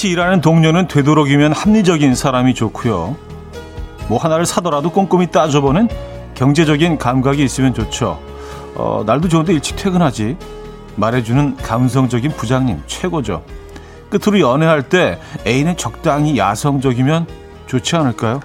같이 0.00 0.08
일하는 0.08 0.40
동료는 0.40 0.88
되도록이면 0.88 1.52
합리적인 1.52 2.14
사람이 2.14 2.54
좋고요. 2.54 3.16
뭐 4.08 4.18
하나를 4.18 4.46
사더라도 4.46 4.90
꼼꼼히 4.90 5.26
따져보는 5.26 5.88
경제적인 6.34 6.96
감각이 6.96 7.44
있으면 7.44 7.74
좋죠. 7.74 8.18
어, 8.76 9.02
날도 9.04 9.28
좋은데 9.28 9.52
일찍 9.52 9.76
퇴근하지. 9.76 10.38
말해주는 10.96 11.56
감성적인 11.56 12.30
부장님 12.30 12.82
최고죠. 12.86 13.44
끝으로 14.08 14.40
연애할 14.40 14.88
때 14.88 15.20
A는 15.46 15.76
적당히 15.76 16.38
야성적이면 16.38 17.26
좋지 17.66 17.94
않을까요? 17.96 18.40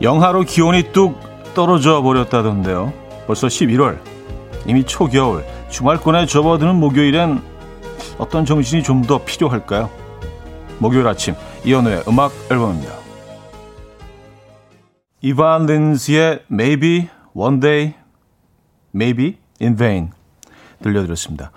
영하로 0.00 0.42
기온이 0.42 0.92
뚝 0.92 1.18
떨어져 1.54 2.02
버렸다던데요. 2.02 2.92
벌써 3.26 3.46
11월. 3.46 3.98
이미 4.66 4.84
초겨울. 4.84 5.44
주말권에 5.70 6.26
접어드는 6.26 6.76
목요일엔 6.76 7.42
어떤 8.18 8.44
정신이 8.44 8.82
좀 8.82 9.02
더 9.02 9.24
필요할까요? 9.24 9.90
목요일 10.78 11.06
아침 11.08 11.34
이현우의 11.64 12.04
음악 12.08 12.32
앨범입니다. 12.50 12.92
이반 15.20 15.66
린스의 15.66 16.44
Maybe 16.50 17.08
One 17.34 17.58
Day, 17.60 17.94
Maybe 18.94 19.38
in 19.60 19.76
Vain 19.76 20.10
들려드렸습니다. 20.82 21.50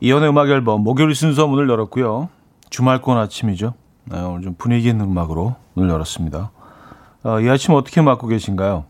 이현우의 0.00 0.30
음악 0.30 0.48
앨범 0.50 0.82
목요일 0.82 1.14
순서 1.14 1.46
문을 1.48 1.68
열었고요. 1.68 2.28
주말권 2.70 3.18
아침이죠. 3.18 3.74
네, 4.04 4.20
오늘 4.20 4.42
좀 4.42 4.54
분위기 4.56 4.88
있는 4.88 5.06
음악으로 5.06 5.56
문을 5.74 5.90
열었습니다. 5.90 6.50
어, 7.26 7.40
이 7.40 7.50
아침 7.50 7.74
어떻게 7.74 8.00
맞고 8.00 8.28
계신가요? 8.28 8.84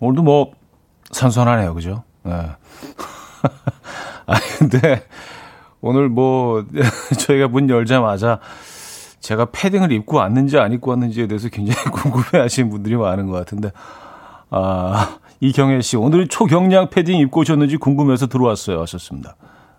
오늘도 0.00 0.24
뭐 0.24 0.50
선선하네요, 1.12 1.72
그죠? 1.72 2.02
네. 2.24 2.32
아 4.26 4.34
근데 4.58 5.04
오늘 5.80 6.08
뭐 6.08 6.64
저희가 7.20 7.46
문 7.46 7.70
열자마자 7.70 8.40
제가 9.20 9.46
패딩을 9.52 9.92
입고 9.92 10.16
왔는지 10.16 10.58
안 10.58 10.72
입고 10.72 10.90
왔는지에 10.90 11.28
대해서 11.28 11.48
굉장히 11.48 11.78
궁금해하시는 11.94 12.68
분들이 12.70 12.96
많은 12.96 13.28
것 13.28 13.34
같은데 13.34 13.70
아 14.50 15.18
이경혜 15.38 15.80
씨 15.80 15.96
오늘 15.96 16.26
초경량 16.26 16.90
패딩 16.90 17.20
입고 17.20 17.42
오셨는지 17.42 17.76
궁금해서 17.76 18.26
들어왔어요 18.26 18.80
하셨습니다. 18.80 19.36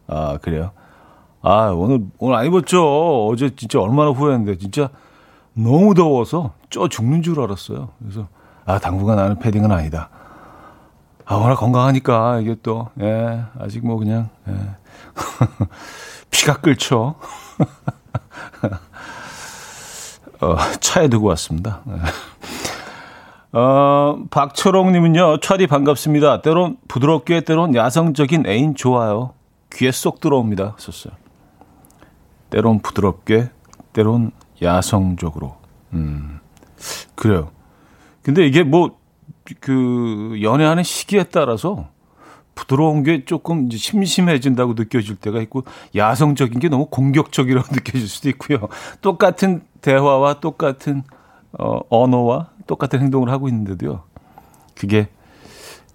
아 0.07 0.38
그래요? 0.41 0.72
아 1.41 1.73
오늘 1.75 2.05
오늘 2.19 2.38
안 2.38 2.45
입었죠. 2.45 3.28
어제 3.28 3.53
진짜 3.53 3.81
얼마나 3.81 4.11
후회했는데 4.11 4.57
진짜 4.59 4.89
너무 5.54 5.94
더워서 5.94 6.54
쪄 6.70 6.88
죽는 6.88 7.22
줄 7.22 7.40
알았어요. 7.40 7.90
그래서 8.00 8.28
아 8.66 8.80
당분간 8.80 9.18
나는 9.18 9.40
패딩은 9.40 9.72
아니다. 9.72 10.09
아 11.26 11.36
워낙 11.36 11.56
건강하니까 11.56 12.40
이게 12.42 12.56
또 12.64 12.90
예, 13.00 13.44
아직 13.59 13.86
뭐 13.86 13.98
그냥 13.98 14.30
예. 14.48 14.54
피가 16.31 16.58
끓죠. 16.58 17.16
어, 20.42 20.58
차에 20.81 21.08
두고 21.08 21.28
왔습니다. 21.28 21.81
네. 21.86 21.96
어, 23.54 24.18
박철홍님은요, 24.30 25.40
차디 25.40 25.68
반갑습니다. 25.68 26.42
때론 26.42 26.78
부드럽게, 26.88 27.42
때론 27.42 27.75
야성적인 27.75 28.47
애인 28.47 28.75
좋아요. 28.75 29.34
귀에 29.72 29.92
쏙 29.92 30.19
들어옵니다. 30.19 30.75
썼어요. 30.78 31.13
때론 32.50 32.80
부드럽게, 32.80 33.50
때론 33.94 34.31
야성적으로. 34.63 35.57
음, 35.94 36.40
그래요. 37.16 37.51
근데 38.22 38.46
이게 38.47 38.63
뭐, 38.63 38.97
그, 39.59 40.40
연애하는 40.41 40.84
시기에 40.84 41.25
따라서 41.25 41.90
부드러운 42.56 43.03
게 43.03 43.25
조금 43.25 43.66
이제 43.68 43.78
심심해진다고 43.78 44.74
느껴질 44.74 45.16
때가 45.16 45.41
있고 45.41 45.63
야성적인 45.96 46.59
게 46.59 46.69
너무 46.69 46.85
공격적이라고 46.85 47.68
느껴질 47.74 48.07
수도 48.07 48.29
있고요. 48.29 48.68
똑같은 49.01 49.63
대화와 49.81 50.40
똑같은 50.40 51.03
어, 51.59 51.80
언어와 51.90 52.50
똑같은 52.68 53.01
행동을 53.01 53.30
하고 53.30 53.47
있는데도요. 53.47 54.03
그게 54.75 55.09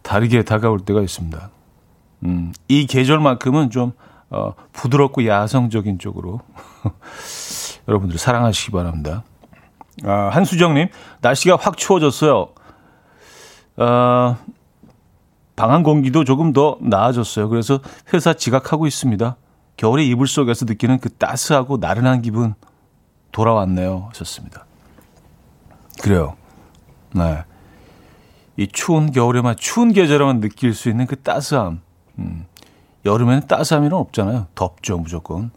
다르게 0.03 0.43
다가올 0.43 0.81
때가 0.81 1.01
있습니다. 1.01 1.51
음, 2.25 2.53
이 2.69 2.87
계절만큼은 2.87 3.71
좀 3.71 3.93
어, 4.31 4.53
부드럽고 4.73 5.27
야성적인 5.27 5.99
쪽으로 5.99 6.41
여러분들 7.89 8.19
사랑하시기 8.19 8.71
바랍니다. 8.71 9.25
아, 10.05 10.29
한수정님, 10.33 10.89
날씨가 11.23 11.57
확 11.57 11.77
추워졌어요. 11.77 12.49
어, 13.79 14.37
방한 15.57 15.83
공기도 15.83 16.25
조금 16.25 16.53
더 16.53 16.77
나아졌어요. 16.81 17.49
그래서 17.49 17.81
회사 18.13 18.35
지각하고 18.35 18.87
있습니다. 18.87 19.37
겨울에 19.77 20.05
이불 20.05 20.29
속에서 20.29 20.67
느끼는 20.67 20.99
그 20.99 21.09
따스하고 21.09 21.79
나른한 21.79 22.23
기분 22.23 22.55
돌아왔네요. 23.33 24.07
하셨습니다. 24.11 24.67
그래요. 26.01 26.37
네. 27.15 27.43
이 28.57 28.69
추운 28.69 29.11
겨울에만 29.11 29.57
추운 29.57 29.93
계절에만 29.93 30.41
느낄 30.41 30.75
수 30.75 30.89
있는 30.89 31.07
그 31.07 31.17
따스함. 31.17 31.81
음. 32.19 32.47
여름에는 33.05 33.47
따스함이는 33.47 33.97
없잖아요. 33.97 34.49
덥죠, 34.55 34.99
무조건. 34.99 35.51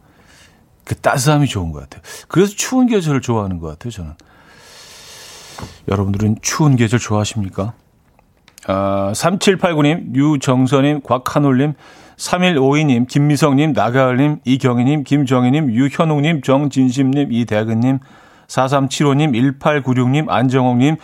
그 0.83 0.95
따스함이 0.95 1.47
좋은 1.47 1.71
것 1.71 1.81
같아요. 1.81 2.01
그래서 2.27 2.53
추운 2.55 2.87
계절을 2.87 3.21
좋아하는 3.21 3.59
것 3.59 3.67
같아요, 3.67 3.91
저는. 3.91 4.13
여러분들은 5.87 6.37
추운 6.41 6.75
계절 6.75 6.99
좋아하십니까? 6.99 7.73
아, 8.67 9.11
3789님, 9.13 10.15
유정선님, 10.15 11.01
곽한올님, 11.01 11.73
3152님, 12.17 13.07
김미성님, 13.07 13.73
나가을님, 13.73 14.39
이경희님, 14.45 15.03
김정희님, 15.03 15.71
유현웅님, 15.71 16.41
정진심님, 16.41 17.31
이대근님, 17.31 17.99
4375님, 18.47 19.59
1896님, 19.59 20.29
안정옥님, 20.29 20.97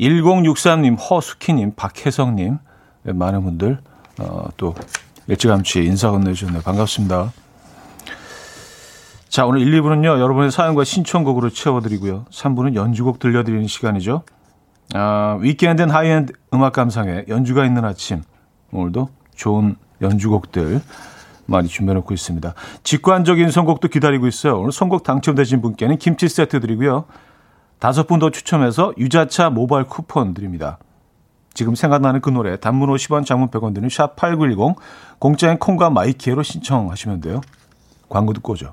1063님, 0.00 0.96
허수키님, 0.98 1.74
박혜성님, 1.76 2.58
네, 3.04 3.12
많은 3.12 3.44
분들, 3.44 3.78
어, 4.18 4.48
또, 4.56 4.74
일찌감치 5.28 5.84
인사 5.84 6.10
건네주셨네요. 6.10 6.62
반갑습니다. 6.62 7.32
자, 9.28 9.44
오늘 9.44 9.60
1, 9.60 9.82
2부는요, 9.82 10.06
여러분의 10.20 10.50
사연과 10.50 10.84
신청곡으로 10.84 11.50
채워드리고요. 11.50 12.26
3부는 12.30 12.74
연주곡 12.74 13.18
들려드리는 13.18 13.66
시간이죠. 13.66 14.22
아, 14.94 15.36
weekend 15.40 15.82
and 15.82 15.90
high-end 15.90 16.32
음악 16.54 16.72
감상회 16.72 17.24
연주가 17.28 17.66
있는 17.66 17.84
아침 17.84 18.22
오늘도 18.72 19.08
좋은 19.34 19.74
연주곡들 20.00 20.80
많이 21.46 21.68
준비해놓고 21.68 22.14
있습니다. 22.14 22.54
직관적인 22.84 23.50
선곡도 23.50 23.88
기다리고 23.88 24.26
있어요. 24.28 24.60
오늘 24.60 24.72
선곡 24.72 25.02
당첨되신 25.02 25.60
분께는 25.60 25.98
김치 25.98 26.28
세트 26.28 26.60
드리고요. 26.60 27.04
다섯 27.78 28.06
분 28.06 28.20
더 28.20 28.30
추첨해서 28.30 28.92
유자차 28.96 29.50
모바일 29.50 29.84
쿠폰 29.84 30.34
드립니다. 30.34 30.78
지금 31.52 31.74
생각나는 31.74 32.20
그 32.20 32.30
노래 32.30 32.58
단문 32.58 32.88
50원 32.90 33.24
장문 33.26 33.48
100원 33.48 33.74
드는 33.74 33.88
샵8910 33.88 34.76
공짜인 35.18 35.58
콩과 35.58 35.90
마이키에로 35.90 36.42
신청하시면 36.42 37.20
돼요. 37.20 37.40
광고 38.08 38.32
듣고 38.32 38.52
오죠. 38.52 38.72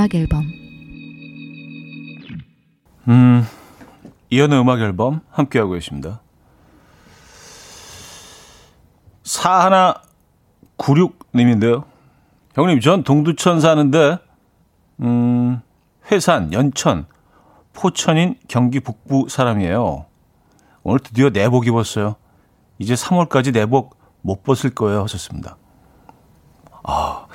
음악 0.00 0.14
앨범 0.14 0.46
음, 3.08 3.46
이연의 4.30 4.58
음악 4.58 4.80
앨범 4.80 5.20
함께하고 5.28 5.72
계십니다. 5.72 6.22
4196님인데요. 9.24 11.84
형님, 12.54 12.80
전 12.80 13.04
동두천 13.04 13.60
사는데, 13.60 14.16
음, 15.00 15.60
회산, 16.10 16.50
연천, 16.54 17.04
포천인 17.74 18.36
경기 18.48 18.80
북부 18.80 19.28
사람이에요. 19.28 20.06
오늘 20.82 21.00
드디어 21.00 21.28
내복 21.28 21.66
입었어요. 21.66 22.16
이제 22.78 22.94
3월까지 22.94 23.52
내복 23.52 23.98
못 24.22 24.42
벗을 24.44 24.70
거예요. 24.70 25.02
하셨습니다. 25.02 25.58
아, 26.84 27.26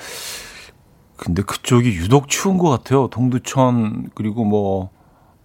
근데 1.16 1.42
그쪽이 1.42 1.88
유독 1.96 2.28
추운 2.28 2.58
것 2.58 2.68
같아요. 2.68 3.08
동두천, 3.08 4.10
그리고 4.14 4.44
뭐, 4.44 4.90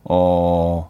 어, 0.04 0.90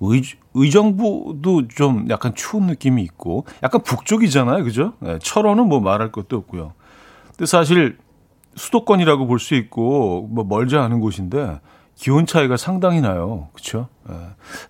의, 0.00 0.22
의정부도 0.54 1.68
좀 1.68 2.06
약간 2.10 2.34
추운 2.34 2.66
느낌이 2.66 3.02
있고 3.02 3.44
약간 3.62 3.82
북쪽이잖아요. 3.82 4.62
그죠? 4.64 4.92
네, 5.00 5.18
철원은 5.20 5.68
뭐 5.68 5.80
말할 5.80 6.12
것도 6.12 6.36
없고요. 6.36 6.72
근데 7.28 7.46
사실 7.46 7.98
수도권이라고 8.56 9.26
볼 9.26 9.38
수 9.38 9.54
있고 9.54 10.28
뭐 10.30 10.44
멀지 10.44 10.76
않은 10.76 11.00
곳인데 11.00 11.60
기온 11.96 12.26
차이가 12.26 12.56
상당히 12.56 13.00
나요. 13.00 13.48
그렇죠? 13.52 13.88
네. 14.08 14.14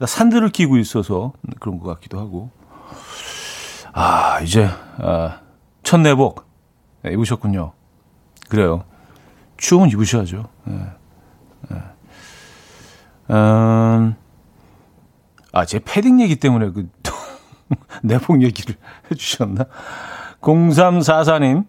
산들을 0.06 0.48
끼고 0.50 0.78
있어서 0.78 1.32
그런 1.60 1.78
것 1.78 1.86
같기도 1.88 2.18
하고. 2.18 2.50
아, 3.92 4.40
이제 4.40 4.68
아, 4.98 5.40
첫 5.82 5.98
내복 6.00 6.44
네, 7.02 7.12
입으셨군요. 7.12 7.72
그래요. 8.48 8.84
추우면 9.58 9.90
입으셔야죠. 9.90 10.48
네. 10.64 10.80
네. 11.68 11.76
음, 13.30 14.14
아, 15.52 15.64
제 15.66 15.78
패딩 15.78 16.20
얘기 16.20 16.36
때문에 16.36 16.70
그 16.70 16.88
내복 18.02 18.42
얘기를 18.42 18.76
해주셨나? 19.10 19.66
0344님, 20.40 21.66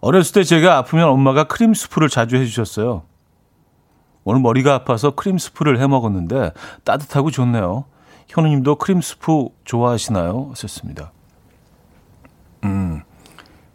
어렸을 0.00 0.34
때 0.34 0.42
제가 0.42 0.78
아프면 0.78 1.08
엄마가 1.08 1.44
크림 1.44 1.74
스프를 1.74 2.08
자주 2.08 2.36
해주셨어요. 2.36 3.04
오늘 4.24 4.40
머리가 4.40 4.74
아파서 4.74 5.12
크림 5.12 5.38
스프를 5.38 5.80
해 5.80 5.86
먹었는데 5.86 6.52
따뜻하고 6.82 7.30
좋네요. 7.30 7.84
현우님도 8.28 8.76
크림 8.76 9.00
스프 9.00 9.48
좋아하시나요? 9.64 10.48
하셨습니다. 10.50 11.12
음, 12.64 13.02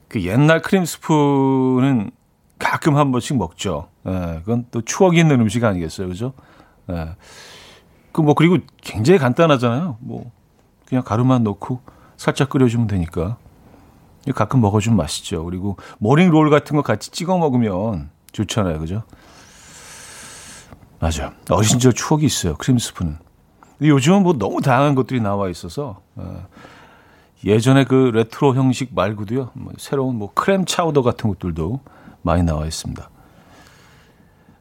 그 0.10 0.22
옛날 0.24 0.62
크림 0.62 0.84
스프는 0.84 2.12
가끔 2.62 2.96
한 2.96 3.12
번씩 3.12 3.38
먹죠. 3.38 3.88
예, 4.08 4.40
그건 4.40 4.66
또 4.72 4.82
추억이 4.82 5.20
있는 5.20 5.42
음식 5.42 5.64
아니겠어요, 5.64 6.08
그죠? 6.08 6.34
예. 6.90 7.16
그 8.12 8.22
뭐 8.22 8.34
그리고 8.34 8.58
굉장히 8.82 9.20
간단하잖아요. 9.20 9.98
뭐 10.00 10.32
그냥 10.86 11.04
가루만 11.04 11.44
넣고 11.44 11.82
살짝 12.18 12.50
끓여주면 12.50 12.88
되니까 12.88 13.38
가끔 14.36 14.62
먹어주면 14.62 14.98
맛있죠. 14.98 15.44
그리고 15.46 15.78
모닝 15.98 16.30
롤 16.30 16.50
같은 16.50 16.76
거 16.76 16.82
같이 16.82 17.10
찍어 17.10 17.38
먹으면 17.38 18.10
좋잖아요, 18.32 18.80
그죠? 18.80 19.04
맞아. 21.00 21.34
시절 21.64 21.94
추억이 21.94 22.26
있어요. 22.26 22.56
크림 22.58 22.78
스프는. 22.78 23.18
요즘은 23.82 24.22
뭐 24.22 24.34
너무 24.34 24.62
다양한 24.62 24.94
것들이 24.94 25.20
나와 25.20 25.50
있어서 25.50 26.02
어, 26.16 26.46
예전에 27.44 27.86
그 27.86 28.12
레트로 28.14 28.54
형식 28.54 28.94
말고도요. 28.94 29.52
뭐 29.54 29.74
새로운 29.78 30.18
뭐 30.18 30.32
clam 30.36 30.66
chowder 30.66 31.02
같은 31.02 31.30
것들도 31.30 31.80
많이 32.22 32.44
나와 32.44 32.66
있습니다. 32.66 33.10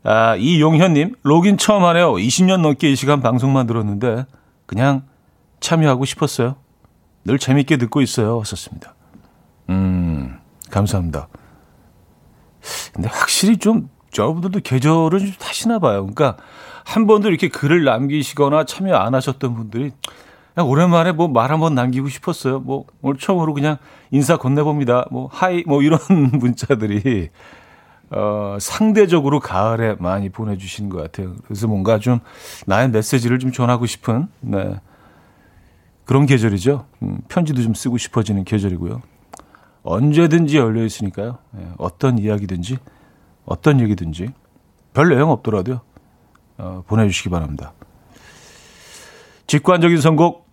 아, 0.03 0.35
이용현님, 0.37 1.17
로긴 1.23 1.59
처음 1.59 1.85
하네요. 1.85 2.15
20년 2.15 2.63
넘게 2.63 2.91
이 2.91 2.97
시간 2.97 3.21
방송만 3.21 3.67
들었는데, 3.67 4.25
그냥 4.67 5.03
참여하고 5.61 6.05
싶었어요. 6.07 6.57
늘 7.25 7.39
재밌게 7.39 7.77
듣고 7.77 8.01
있어요. 8.01 8.41
하셨습니다. 8.41 8.95
음, 9.69 10.39
감사합니다. 10.71 11.29
근데 12.95 13.09
확실히 13.09 13.59
좀, 13.59 13.91
여러분들도 14.19 14.61
계절을 14.61 15.19
좀 15.19 15.33
타시나 15.39 15.79
봐요. 15.79 16.07
그러니까, 16.07 16.37
한 16.85 17.07
번도 17.07 17.29
이렇게 17.29 17.49
글을 17.49 17.85
남기시거나 17.85 18.65
참여 18.65 18.95
안 18.97 19.15
하셨던 19.15 19.55
분들이, 19.55 19.93
오랜만에 20.57 21.13
뭐 21.13 21.29
말 21.29 21.53
한번 21.53 21.75
남기고 21.75 22.09
싶었어요. 22.09 22.61
뭐, 22.61 22.85
오늘 23.03 23.19
처음으로 23.19 23.55
그냥 23.55 23.77
인사 24.11 24.37
건네봅니다. 24.37 25.07
뭐, 25.11 25.29
하이, 25.33 25.63
뭐, 25.67 25.83
이런 25.83 25.99
문자들이 26.39 27.31
어, 28.11 28.57
상대적으로 28.61 29.39
가을에 29.39 29.95
많이 30.01 30.31
보내주시는 30.31 30.91
것 30.91 31.01
같아요. 31.01 31.35
그래서 31.45 31.69
뭔가 31.69 32.01
좀 32.01 32.19
나의 32.67 32.91
메시지를 32.91 33.39
좀 33.39 33.53
전하고 33.53 33.87
싶은, 33.87 34.27
네. 34.41 34.81
그런 36.05 36.27
계절이죠. 36.27 36.87
음, 37.05 37.21
편지도 37.29 37.63
좀 37.63 37.73
쓰고 37.73 37.97
싶어지는 37.99 38.43
계절이고요. 38.43 39.01
언제든지 39.85 40.59
열려 40.59 40.85
있으니까요. 40.85 41.39
네, 41.53 41.69
어떤 41.79 42.19
이야기든지, 42.19 42.79
어떤 43.45 43.79
얘기든지, 43.81 44.31
별 44.93 45.09
내용 45.11 45.31
없더라도요. 45.31 45.81
어, 46.59 46.83
보내주시기 46.89 47.31
바랍니다. 47.31 47.73
직관적인 49.51 50.01
선곡, 50.01 50.49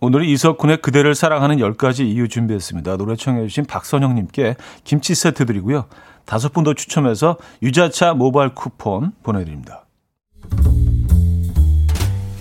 오늘은 0.00 0.26
이석훈의 0.26 0.78
그대를 0.78 1.14
사랑하는 1.14 1.58
10가지 1.58 2.00
이유 2.00 2.26
준비했습니다. 2.26 2.96
노래 2.96 3.14
청해 3.14 3.46
주신 3.46 3.66
박선영님께 3.66 4.56
김치 4.82 5.14
세트 5.14 5.46
드리고요. 5.46 5.84
다섯 6.24 6.52
분 6.52 6.64
더 6.64 6.74
추첨해서 6.74 7.36
유자차 7.62 8.14
모바일 8.14 8.52
쿠폰 8.52 9.12
보내드립니다. 9.22 9.86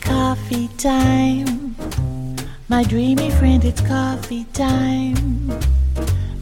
Coffee 0.02 0.68
time. 0.78 1.76
My 2.72 2.84
dreamy 2.84 3.28
friend, 3.28 3.64
it's 3.64 3.86
coffee 3.86 4.46
time. 4.54 5.52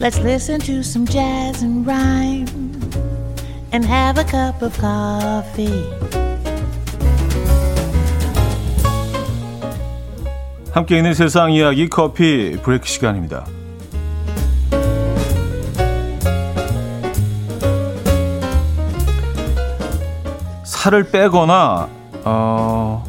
Let's 0.00 0.18
listen 0.20 0.58
to 0.60 0.78
some 0.80 1.06
jazz 1.06 1.62
and 1.62 1.86
rhyme 1.86 2.48
and 3.74 3.84
have 3.86 4.18
a 4.18 4.24
cup 4.24 4.62
of 4.62 4.74
coffee. 4.80 6.27
함께 10.78 10.96
있는 10.96 11.12
세상 11.12 11.50
이야기 11.50 11.88
커피 11.88 12.56
브레이크 12.62 12.86
시간입니다. 12.86 13.44
살을 20.62 21.10
빼거나 21.10 21.88
어, 22.22 23.04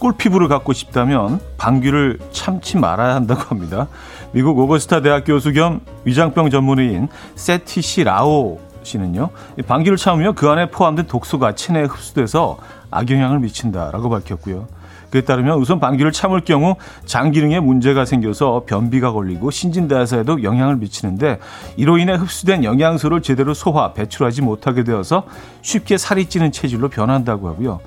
꿀 0.00 0.16
피부를 0.16 0.48
갖고 0.48 0.72
싶다면 0.72 1.38
방귀를 1.56 2.18
참지 2.32 2.78
말아야 2.78 3.14
한다고 3.14 3.42
합니다. 3.42 3.86
미국 4.32 4.58
오거스타 4.58 5.00
대학 5.02 5.22
교수 5.24 5.52
겸 5.52 5.82
위장병 6.04 6.50
전문의인 6.50 7.06
세티시 7.36 8.02
라오 8.02 8.58
씨는요. 8.82 9.30
방귀를 9.68 9.98
참으면 9.98 10.34
그 10.34 10.48
안에 10.48 10.68
포함된 10.68 11.06
독소가 11.06 11.54
체내에 11.54 11.84
흡수돼서 11.84 12.58
악영향을 12.90 13.38
미친다라고 13.38 14.10
밝혔고요. 14.10 14.66
그에 15.14 15.20
따르면 15.20 15.58
우선 15.58 15.78
방귀를 15.78 16.10
참을 16.10 16.40
경우 16.40 16.74
장 17.04 17.30
기능에 17.30 17.60
문제가 17.60 18.04
생겨서 18.04 18.64
변비가 18.66 19.12
걸리고 19.12 19.52
신진대사에도 19.52 20.42
영향을 20.42 20.74
미치는데 20.74 21.38
이로 21.76 21.98
인해 21.98 22.14
흡수된 22.14 22.64
영양소를 22.64 23.22
제대로 23.22 23.54
소화, 23.54 23.92
배출하지 23.92 24.42
못하게 24.42 24.82
되어서 24.82 25.24
쉽게 25.62 25.98
살이 25.98 26.26
찌는 26.26 26.50
체질로 26.50 26.88
변한다고 26.88 27.48
하고요. 27.48 27.78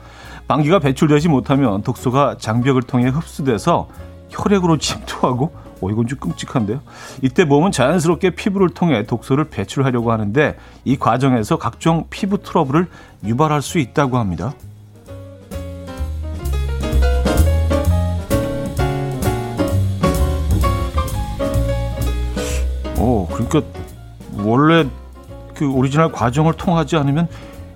방귀가 0.48 0.79
배출되지 0.79 1.27
못하면 1.27 1.81
독소가 1.81 2.38
장벽을 2.39 2.84
통해 2.84 3.10
흡수돼서 3.10 3.89
혈액으로 4.29 4.77
침투하고 4.77 5.51
오, 5.81 5.91
이건 5.91 6.07
좀 6.07 6.17
끔찍한데요. 6.19 6.79
이때 7.22 7.43
몸은 7.43 7.72
자연스럽게 7.74 8.31
피부를 8.31 8.69
통해 8.69 9.03
독소를 9.03 9.50
배출하려고 9.50 10.13
하는데 10.13 10.55
이 10.86 10.96
과정에서 10.96 11.57
각종 11.57 12.05
피부 12.10 12.41
트러블을 12.41 12.88
유발할 13.25 13.62
수 13.62 13.79
있다고 13.79 14.17
합니다. 14.17 14.53
어, 23.08 23.26
그러니까 23.32 23.62
원래 24.44 24.86
그 25.56 25.72
오리지널 25.72 26.12
과정을 26.12 26.54
통하지 26.54 26.98
않으면 26.98 27.30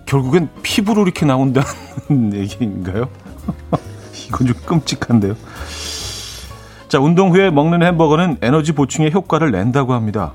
결국엔 0.06 0.50
피부로 0.62 1.04
이렇게 1.04 1.26
나온다는 1.26 1.70
얘기인가요? 2.36 3.08
이건 4.28 4.48
좀 4.48 4.56
끔찍한데요. 4.66 5.36
자, 6.90 7.00
운동 7.00 7.32
후에 7.32 7.50
먹는 7.50 7.82
햄버거는 7.82 8.40
에너지 8.42 8.74
보충에 8.74 9.10
효과를 9.12 9.52
낸다고 9.52 9.94
합니다. 9.94 10.34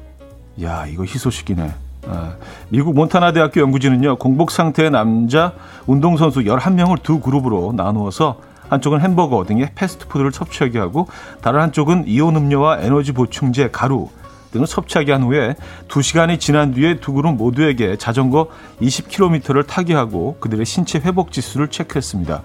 야, 0.63 0.87
이거 0.87 1.05
희소식이네. 1.05 1.71
아, 2.09 2.37
미국 2.71 2.95
몬타나 2.95 3.33
대학교 3.33 3.61
연구진은요, 3.61 4.17
공복 4.17 4.51
상태의 4.51 4.91
남자 4.91 5.53
운동선수 5.87 6.41
11명을 6.41 7.03
두 7.03 7.21
그룹으로 7.21 7.75
나누어서 7.77 8.41
한쪽은 8.71 9.03
햄버거 9.03 9.45
등의 9.45 9.73
패스트푸드를 9.75 10.33
섭취하게 10.33 10.79
하고 10.79 11.07
다른 11.43 11.61
한쪽은 11.61 12.05
이온 12.07 12.35
음료와 12.37 12.81
에너지 12.81 13.13
보충제, 13.13 13.69
가루, 13.71 14.09
등을 14.57 14.67
섭취하게 14.67 15.13
한 15.13 15.23
후에 15.23 15.55
2시간이 15.89 16.41
지난 16.41 16.73
뒤에 16.73 17.01
두 17.01 17.13
그룹 17.13 17.37
모두에게 17.37 17.97
자전거 17.97 18.49
20km를 18.81 19.67
타게 19.67 19.95
하고 19.95 20.37
그들의 20.41 20.65
신체 20.65 20.99
회복 20.99 21.31
지수를 21.33 21.69
체크했습니다. 21.69 22.43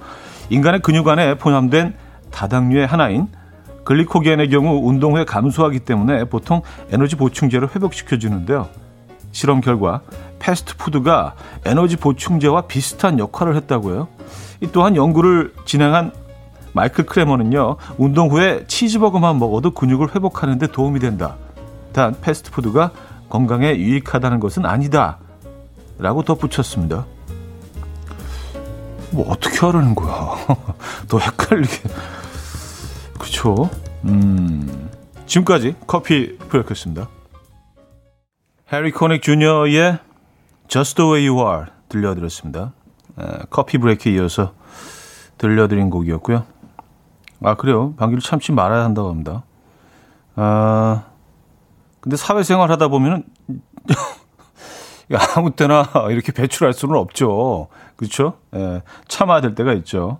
인간의 0.50 0.82
근육 0.82 1.08
안에 1.08 1.36
포함된 1.36 1.96
다당류의 2.32 2.86
하나인 2.86 3.28
글리코겐의 3.84 4.50
경우 4.50 4.88
운동 4.88 5.16
후에 5.16 5.26
감소하기 5.26 5.80
때문에 5.80 6.26
보통 6.26 6.62
에너지 6.92 7.16
보충제를 7.16 7.70
회복시켜 7.76 8.20
주는데요. 8.20 8.70
실험 9.32 9.62
결과 9.62 10.02
패스트푸드가 10.40 11.36
에너지 11.66 11.96
보충제와 11.96 12.62
비슷한 12.64 13.18
역할을 13.18 13.56
했다고요. 13.56 14.08
또한 14.72 14.96
연구를 14.96 15.54
진행한 15.66 16.12
마이클 16.74 17.06
크레머는요, 17.06 17.78
운동 17.98 18.30
후에 18.30 18.66
치즈버거만 18.68 19.40
먹어도 19.40 19.72
근육을 19.72 20.16
회복하는 20.16 20.58
데 20.58 20.68
도움이 20.68 21.00
된다. 21.00 21.36
단 21.94 22.16
패스트푸드가 22.22 22.92
건강에 23.30 23.76
유익하다는 23.76 24.40
것은 24.40 24.66
아니다. 24.66 25.20
라고 25.98 26.24
덧붙였습니다. 26.24 27.06
뭐 29.12 29.30
어떻게 29.30 29.66
하라는 29.66 29.94
거야. 29.96 30.36
더 31.08 31.20
헷갈리게. 31.20 31.90
그쵸. 33.20 33.70
음, 34.06 34.90
지금까지 35.26 35.76
커피 35.86 36.38
브레이크였습니다. 36.38 37.08
해리 38.74 38.92
코닉 38.92 39.22
주니어의 39.22 40.00
Just 40.68 40.96
the 40.96 41.12
way 41.12 41.28
you 41.28 41.46
are 41.46 41.66
들려드렸습니다. 41.90 42.72
에, 43.20 43.24
커피 43.50 43.78
브레이크에 43.78 44.14
이어서 44.14 44.54
들려드린 45.38 45.90
곡이었고요. 45.90 46.46
아, 47.44 47.56
그래요. 47.56 47.94
방귀를 47.96 48.22
참지 48.22 48.52
말아야 48.52 48.84
한다고 48.84 49.10
합니다. 49.10 49.44
아, 50.36 51.04
근데 52.02 52.18
사회생활 52.18 52.72
하다 52.72 52.90
보면은, 52.90 53.24
아무 55.36 55.52
때나 55.52 55.88
이렇게 56.10 56.32
배출할 56.32 56.74
수는 56.74 56.96
없죠. 56.96 57.68
그렇죠? 57.96 58.38
예, 58.56 58.82
참아야 59.08 59.42
될 59.42 59.56
때가 59.56 59.74
있죠. 59.74 60.20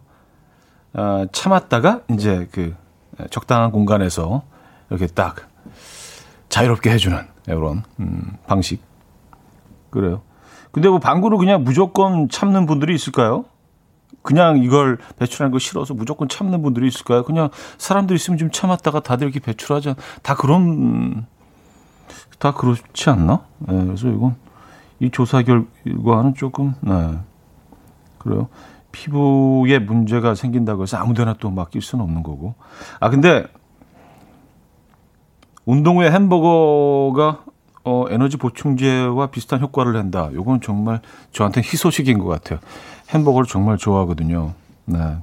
아, 0.94 1.26
참았다가 1.32 2.02
이제 2.12 2.48
그 2.52 2.76
적당한 3.30 3.72
공간에서 3.72 4.44
이렇게 4.90 5.08
딱 5.08 5.48
자유롭게 6.50 6.90
해주는 6.92 7.18
이런 7.48 7.84
음, 8.00 8.38
방식. 8.48 8.82
그래요. 9.90 10.22
근데 10.72 10.90
뭐 10.90 11.00
방구를 11.00 11.38
그냥 11.38 11.64
무조건 11.64 12.30
참는 12.30 12.66
분들이 12.66 12.94
있을까요? 12.96 13.46
그냥 14.22 14.60
이걸 14.60 14.98
배출하는 15.18 15.52
거 15.52 15.60
싫어서 15.60 15.94
무조건 15.94 16.30
참는 16.30 16.62
분들이 16.62 16.88
있을까요? 16.88 17.24
그냥 17.24 17.50
사람들 17.78 18.16
있으면 18.16 18.38
좀 18.38 18.52
참았다가 18.52 19.00
다들 19.02 19.28
이렇게 19.28 19.40
배출하자. 19.40 19.96
다 20.22 20.36
그런, 20.36 21.26
다 22.42 22.52
그렇지 22.54 23.08
않나? 23.12 23.42
네, 23.60 23.86
그래서 23.86 24.08
이건, 24.08 24.36
이 25.00 25.12
조사 25.12 25.44
결과는 25.44 26.34
조금, 26.34 26.74
네. 26.82 27.20
그래요. 28.18 28.48
피부에 28.92 29.78
문제가 29.78 30.34
생긴다고 30.34 30.82
해서 30.82 30.98
아무 30.98 31.14
데나 31.14 31.36
또 31.40 31.52
맡길 31.52 31.84
수는 31.84 32.04
없는 32.04 32.24
거고. 32.24 32.56
아, 33.00 33.12
근데, 33.12 33.46
운동 35.66 36.00
후에 36.00 36.10
햄버거가 36.10 37.44
어, 37.84 38.06
에너지 38.10 38.38
보충제와 38.38 39.28
비슷한 39.28 39.62
효과를 39.62 39.94
낸다. 39.94 40.34
요건 40.34 40.62
정말 40.62 41.00
저한테 41.32 41.62
희소식인 41.62 42.18
것 42.18 42.26
같아요. 42.26 42.60
햄버거를 43.14 43.48
정말 43.48 43.78
좋아하거든요. 43.78 44.54
네. 44.86 45.18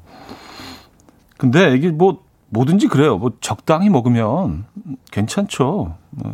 근데 1.37 1.75
이게 1.75 1.91
뭐 1.91 2.23
뭐든지 2.51 2.87
그래요. 2.87 3.19
뭐 3.19 3.33
적당히 3.41 3.91
먹으면 3.91 4.65
괜찮죠. 5.11 5.97
네. 6.11 6.31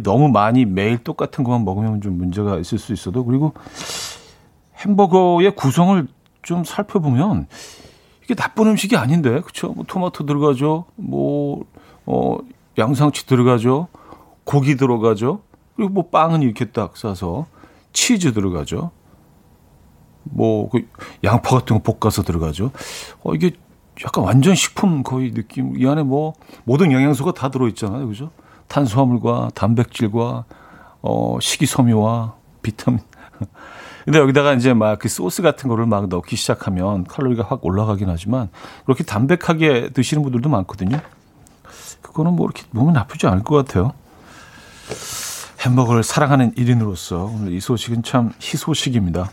너무 0.00 0.28
많이 0.28 0.64
매일 0.64 0.98
똑같은 0.98 1.44
것만 1.44 1.64
먹으면 1.64 2.00
좀 2.00 2.16
문제가 2.16 2.58
있을 2.58 2.78
수 2.78 2.92
있어도 2.92 3.24
그리고 3.24 3.52
햄버거의 4.78 5.54
구성을 5.54 6.06
좀 6.42 6.64
살펴보면 6.64 7.46
이게 8.24 8.34
나쁜 8.34 8.68
음식이 8.68 8.96
아닌데 8.96 9.40
그렇죠? 9.40 9.72
뭐 9.72 9.84
토마토 9.86 10.26
들어가죠. 10.26 10.86
뭐 10.96 11.64
어, 12.06 12.38
양상추 12.78 13.26
들어가죠. 13.26 13.88
고기 14.44 14.76
들어가죠. 14.76 15.40
그리고 15.76 15.92
뭐 15.92 16.08
빵은 16.08 16.42
이렇게 16.42 16.66
딱 16.66 16.96
싸서 16.96 17.46
치즈 17.92 18.32
들어가죠. 18.32 18.90
뭐, 20.24 20.68
그 20.68 20.86
양파 21.24 21.58
같은 21.58 21.80
거 21.80 21.92
볶아서 21.92 22.22
들어가죠. 22.22 22.70
어, 23.22 23.34
이게 23.34 23.52
약간 24.04 24.24
완전 24.24 24.54
식품 24.54 25.02
거의 25.02 25.32
느낌. 25.32 25.76
이 25.76 25.86
안에 25.86 26.02
뭐 26.02 26.34
모든 26.64 26.92
영양소가 26.92 27.32
다 27.32 27.50
들어있잖아요. 27.50 28.08
그죠? 28.08 28.30
탄수화물과 28.72 29.50
단백질과 29.54 30.44
어, 31.02 31.38
식이섬유와 31.40 32.34
비타민. 32.62 33.00
근데 34.04 34.18
여기다가 34.18 34.54
이제 34.54 34.72
막 34.72 34.98
그 34.98 35.08
소스 35.08 35.42
같은 35.42 35.68
거를 35.68 35.86
막 35.86 36.08
넣기 36.08 36.36
시작하면 36.36 37.04
칼로리가 37.04 37.44
확 37.44 37.64
올라가긴 37.64 38.08
하지만 38.08 38.48
그렇게 38.84 39.04
담백하게 39.04 39.90
드시는 39.90 40.22
분들도 40.22 40.48
많거든요. 40.48 40.98
그거는 42.00 42.32
뭐 42.32 42.46
이렇게 42.46 42.64
몸에 42.70 42.92
나쁘지 42.92 43.26
않을 43.26 43.42
것 43.42 43.56
같아요. 43.56 43.92
햄버거를 45.60 46.02
사랑하는 46.02 46.52
1인으로서 46.54 47.32
오늘 47.32 47.52
이 47.52 47.60
소식은 47.60 48.02
참 48.02 48.32
희소식입니다. 48.40 49.30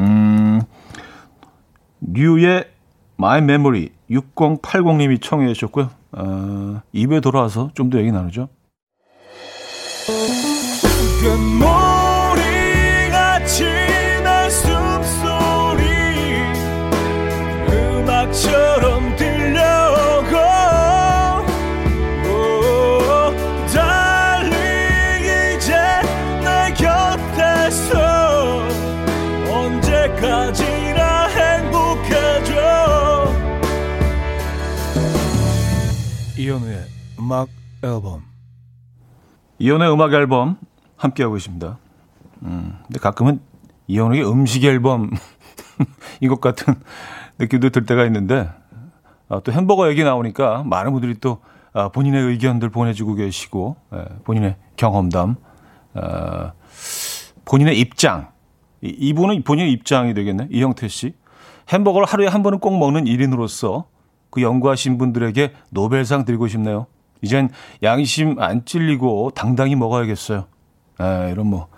음, 0.00 0.62
류의 2.00 2.70
My 3.18 3.38
Memory 3.38 3.90
6080님이 4.10 5.20
청해 5.20 5.52
주셨고요. 5.52 5.90
어, 6.16 6.80
입에 6.92 7.20
돌아와서 7.20 7.70
좀 7.74 7.90
더 7.90 7.98
얘기 7.98 8.10
나누죠. 8.12 8.48
음악 37.24 37.48
앨범. 37.82 38.22
이현우의 39.58 39.90
음악 39.90 40.12
앨범 40.12 40.58
함께하고 40.96 41.38
있습니다. 41.38 41.78
음, 42.42 42.78
근데 42.86 42.98
가끔은 42.98 43.40
이현우의 43.86 44.30
음식 44.30 44.62
앨범인 44.62 45.08
것 46.28 46.42
같은 46.42 46.74
느낌도 47.38 47.70
들 47.70 47.86
때가 47.86 48.04
있는데, 48.04 48.50
아, 49.30 49.40
또 49.40 49.52
햄버거 49.52 49.88
얘기 49.88 50.04
나오니까 50.04 50.64
많은 50.64 50.92
분들이 50.92 51.14
또 51.14 51.40
아, 51.72 51.88
본인의 51.88 52.22
의견들 52.22 52.68
보내주고 52.68 53.14
계시고, 53.14 53.76
예, 53.94 54.04
본인의 54.24 54.56
경험담, 54.76 55.36
아, 55.94 56.52
본인의 57.46 57.80
입장. 57.80 58.32
이, 58.82 58.88
이분은 58.88 59.44
본인의 59.44 59.72
입장이 59.72 60.12
되겠네. 60.12 60.48
이형태 60.50 60.88
씨. 60.88 61.14
햄버거를 61.72 62.06
하루에 62.06 62.28
한 62.28 62.42
번은 62.42 62.58
꼭 62.58 62.78
먹는 62.78 63.04
1인으로서 63.04 63.86
그 64.28 64.42
연구하신 64.42 64.98
분들에게 64.98 65.54
노벨상 65.70 66.26
드리고 66.26 66.48
싶네요. 66.48 66.86
이젠 67.24 67.48
양심 67.82 68.38
안 68.38 68.64
찔리고 68.64 69.32
당당히 69.34 69.74
먹어야겠어요. 69.74 70.46
아, 70.98 71.28
이런 71.28 71.46
뭐, 71.46 71.68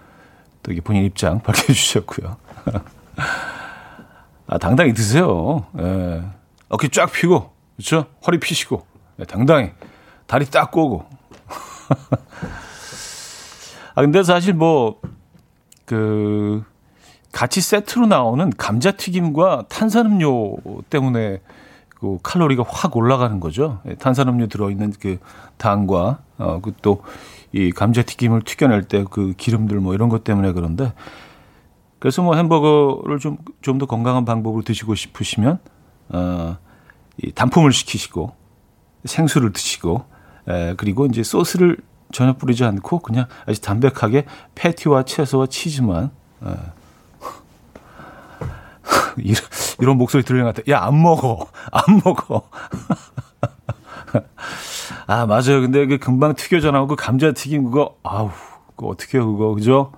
또 0.62 0.72
이게 0.72 0.80
본인 0.80 1.04
입장 1.04 1.40
밝혀주셨고요. 1.42 2.36
아, 4.48 4.58
당당히 4.58 4.92
드세요. 4.92 5.64
예. 5.78 6.22
어깨 6.68 6.88
쫙 6.88 7.10
펴고, 7.12 7.52
그렇죠? 7.76 8.06
허리 8.26 8.40
피시고, 8.40 8.84
예, 9.20 9.24
당당히 9.24 9.70
다리 10.26 10.44
딱 10.46 10.72
꼬고. 10.72 11.06
아, 13.94 14.02
근데 14.02 14.22
사실 14.24 14.52
뭐, 14.52 15.00
그, 15.84 16.64
같이 17.32 17.60
세트로 17.60 18.06
나오는 18.06 18.50
감자튀김과 18.50 19.66
탄산음료 19.68 20.56
때문에 20.90 21.40
그 22.00 22.18
칼로리가 22.22 22.64
확 22.68 22.96
올라가는 22.96 23.40
거죠. 23.40 23.80
예, 23.88 23.94
탄산음료 23.94 24.48
들어있는 24.48 24.94
그 25.00 25.18
당과 25.56 26.18
어, 26.38 26.60
그또이 26.60 27.72
감자튀김을 27.74 28.42
튀겨낼 28.42 28.82
때 28.84 29.04
그 29.10 29.32
기름들 29.36 29.80
뭐 29.80 29.94
이런 29.94 30.08
것 30.08 30.22
때문에 30.24 30.52
그런데 30.52 30.92
그래서 31.98 32.22
뭐 32.22 32.36
햄버거를 32.36 33.18
좀 33.18 33.38
좀 33.62 33.78
더 33.78 33.86
건강한 33.86 34.24
방법으로 34.24 34.62
드시고 34.62 34.94
싶으시면 34.94 35.58
어, 36.10 36.56
이 37.22 37.32
단품을 37.32 37.72
시키시고 37.72 38.32
생수를 39.04 39.52
드시고 39.52 40.04
에, 40.48 40.74
그리고 40.76 41.06
이제 41.06 41.22
소스를 41.22 41.78
전혀 42.12 42.34
뿌리지 42.34 42.64
않고 42.64 43.00
그냥 43.00 43.26
아주 43.46 43.60
담백하게 43.60 44.26
패티와 44.54 45.04
채소와 45.04 45.46
치즈만 45.46 46.10
에, 46.44 46.48
이런, 49.18 49.42
이런 49.80 49.96
목소리 49.98 50.22
같아. 50.22 50.62
야, 50.68 50.82
안 50.82 51.02
먹어. 51.02 51.46
안 51.72 52.00
먹어. 52.04 52.48
아, 55.06 55.26
맞아요. 55.26 55.60
근데 55.60 55.86
그 55.86 55.98
금방 55.98 56.34
튀겨져 56.34 56.70
나오고 56.70 56.96
그 56.96 57.04
감자튀김 57.04 57.64
그거, 57.64 57.96
아우, 58.02 58.30
그거 58.70 58.88
어떻게 58.88 59.18
해요, 59.18 59.32
그거. 59.32 59.54
그죠? 59.54 59.92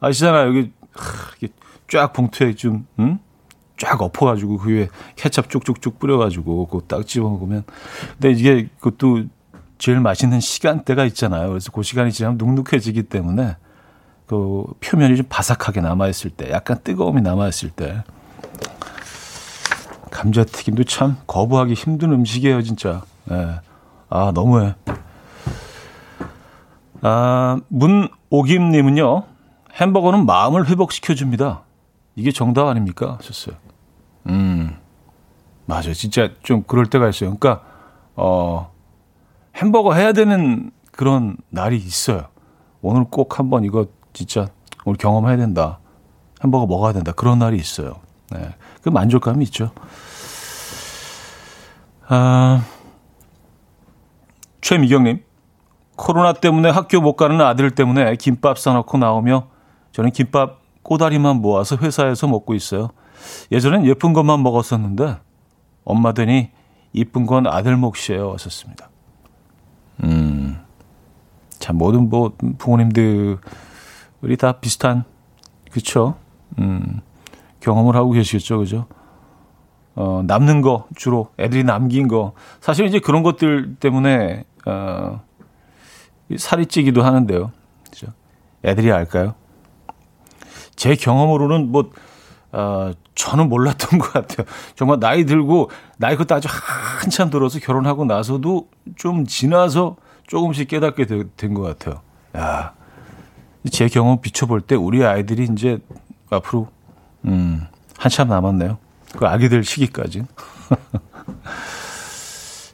아시잖아요. 0.00 0.48
여기, 0.48 0.72
하, 0.94 1.34
이게 1.36 1.52
쫙 1.88 2.12
봉투에 2.12 2.54
좀, 2.54 2.86
응? 2.98 3.18
쫙 3.78 4.00
엎어가지고 4.00 4.58
그 4.58 4.70
위에 4.70 4.88
케찹 5.16 5.42
쭉쭉쭉 5.48 5.98
뿌려가지고 5.98 6.66
그거 6.66 6.82
딱 6.86 7.06
집어 7.06 7.28
먹으면. 7.28 7.64
근데 8.12 8.30
이게 8.30 8.68
그것도 8.78 9.24
제일 9.78 9.98
맛있는 10.00 10.38
시간대가 10.38 11.04
있잖아요. 11.06 11.48
그래서 11.48 11.72
그 11.72 11.82
시간이 11.82 12.12
지나면 12.12 12.38
눅눅해지기 12.38 13.04
때문에 13.04 13.56
그 14.26 14.64
표면이 14.80 15.16
좀 15.16 15.26
바삭하게 15.28 15.80
남아있을 15.80 16.30
때, 16.30 16.50
약간 16.50 16.78
뜨거움이 16.82 17.22
남아있을 17.22 17.70
때. 17.70 18.04
감자튀김도 20.10 20.84
참 20.84 21.16
거부하기 21.26 21.74
힘든 21.74 22.12
음식이에요, 22.12 22.62
진짜. 22.62 23.02
예. 23.30 23.60
아, 24.08 24.30
너무해. 24.34 24.74
아, 27.00 27.58
문오김님은요, 27.68 29.24
햄버거는 29.74 30.26
마음을 30.26 30.68
회복시켜줍니다. 30.68 31.62
이게 32.14 32.30
정답 32.30 32.68
아닙니까? 32.68 33.16
하셨어요. 33.18 33.56
음, 34.28 34.76
맞아요. 35.66 35.94
진짜 35.94 36.30
좀 36.42 36.62
그럴 36.66 36.86
때가 36.86 37.08
있어요. 37.08 37.36
그러니까, 37.36 37.64
어, 38.14 38.70
햄버거 39.56 39.94
해야 39.94 40.12
되는 40.12 40.70
그런 40.92 41.36
날이 41.48 41.76
있어요. 41.76 42.26
오늘 42.82 43.04
꼭 43.04 43.38
한번 43.38 43.64
이거 43.64 43.86
진짜 44.12 44.48
오늘 44.84 44.96
경험해야 44.98 45.36
된다. 45.36 45.78
햄버거 46.42 46.66
먹어야 46.66 46.92
된다. 46.92 47.12
그런 47.12 47.38
날이 47.38 47.56
있어요. 47.56 48.00
네. 48.30 48.54
그 48.82 48.88
만족감이 48.88 49.44
있죠. 49.44 49.70
아, 52.08 52.64
최미경님, 54.60 55.22
코로나 55.96 56.32
때문에 56.32 56.68
학교 56.70 57.00
못 57.00 57.14
가는 57.14 57.40
아들 57.40 57.70
때문에 57.70 58.16
김밥 58.16 58.58
싸놓고 58.58 58.98
나오며 58.98 59.48
저는 59.92 60.10
김밥 60.10 60.60
꼬다리만 60.82 61.36
모아서 61.36 61.76
회사에서 61.76 62.26
먹고 62.26 62.54
있어요. 62.54 62.90
예전엔 63.52 63.86
예쁜 63.86 64.12
것만 64.12 64.42
먹었었는데 64.42 65.18
엄마 65.84 66.12
되니 66.12 66.50
이쁜 66.92 67.26
건 67.26 67.46
아들 67.46 67.76
몫이에요. 67.76 68.32
하셨습니다. 68.32 68.90
음, 70.02 70.58
참 71.58 71.78
모든 71.78 72.08
뭐 72.08 72.32
부모님들 72.58 73.38
이다 74.30 74.52
비슷한 74.60 75.04
그쵸? 75.70 76.14
음, 76.58 77.00
경험을 77.60 77.96
하고 77.96 78.10
계시겠죠, 78.12 78.58
그죠? 78.58 78.86
어, 79.94 80.22
남는 80.26 80.62
거 80.62 80.86
주로 80.96 81.28
애들이 81.38 81.64
남긴 81.64 82.08
거 82.08 82.32
사실 82.60 82.86
이제 82.86 82.98
그런 82.98 83.22
것들 83.22 83.76
때문에 83.76 84.44
어, 84.66 85.22
살이 86.36 86.66
찌기도 86.66 87.02
하는데요, 87.02 87.52
그죠? 87.90 88.08
애들이 88.64 88.90
알까요? 88.92 89.34
제 90.76 90.94
경험으로는 90.94 91.70
뭐 91.72 91.90
어, 92.52 92.90
저는 93.14 93.48
몰랐던 93.48 93.98
것 94.00 94.12
같아요. 94.12 94.46
정말 94.76 94.98
나이 95.00 95.24
들고 95.24 95.70
나이 95.98 96.16
그것도 96.16 96.34
아주 96.34 96.48
한참 96.50 97.30
들어서 97.30 97.58
결혼하고 97.58 98.04
나서도 98.04 98.68
좀 98.96 99.26
지나서 99.26 99.96
조금씩 100.26 100.68
깨닫게 100.68 101.06
된 101.06 101.54
것 101.54 101.62
같아요. 101.62 102.00
야, 102.36 102.74
제 103.70 103.88
경험 103.88 104.20
비춰볼 104.20 104.62
때 104.62 104.74
우리 104.74 105.04
아이들이 105.04 105.48
이제 105.52 105.78
앞으로 106.30 106.68
음, 107.24 107.66
한참 107.98 108.28
남았네요. 108.28 108.78
그 109.16 109.26
아기 109.26 109.48
들 109.48 109.62
시기까지. 109.64 110.24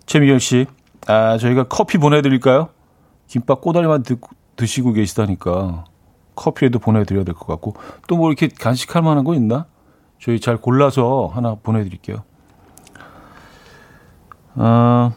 최미경 0.07 0.39
씨, 0.39 0.67
아, 1.07 1.37
저희가 1.39 1.65
커피 1.65 1.99
보내드릴까요? 1.99 2.71
김밥 3.27 3.61
꼬다리만 3.61 4.03
드, 4.03 4.17
드시고 4.57 4.93
계시다니까 4.93 5.85
커피에도 6.35 6.79
보내드려야 6.79 7.25
될 7.25 7.35
것 7.35 7.47
같고 7.47 7.75
또 8.07 8.17
뭐 8.17 8.31
이렇게 8.31 8.49
간식할 8.49 9.03
만한 9.03 9.25
거 9.25 9.35
있나? 9.35 9.67
저희 10.21 10.41
잘 10.41 10.57
골라서 10.57 11.31
하나 11.33 11.55
보내드릴게요. 11.57 12.23
어, 14.55 15.13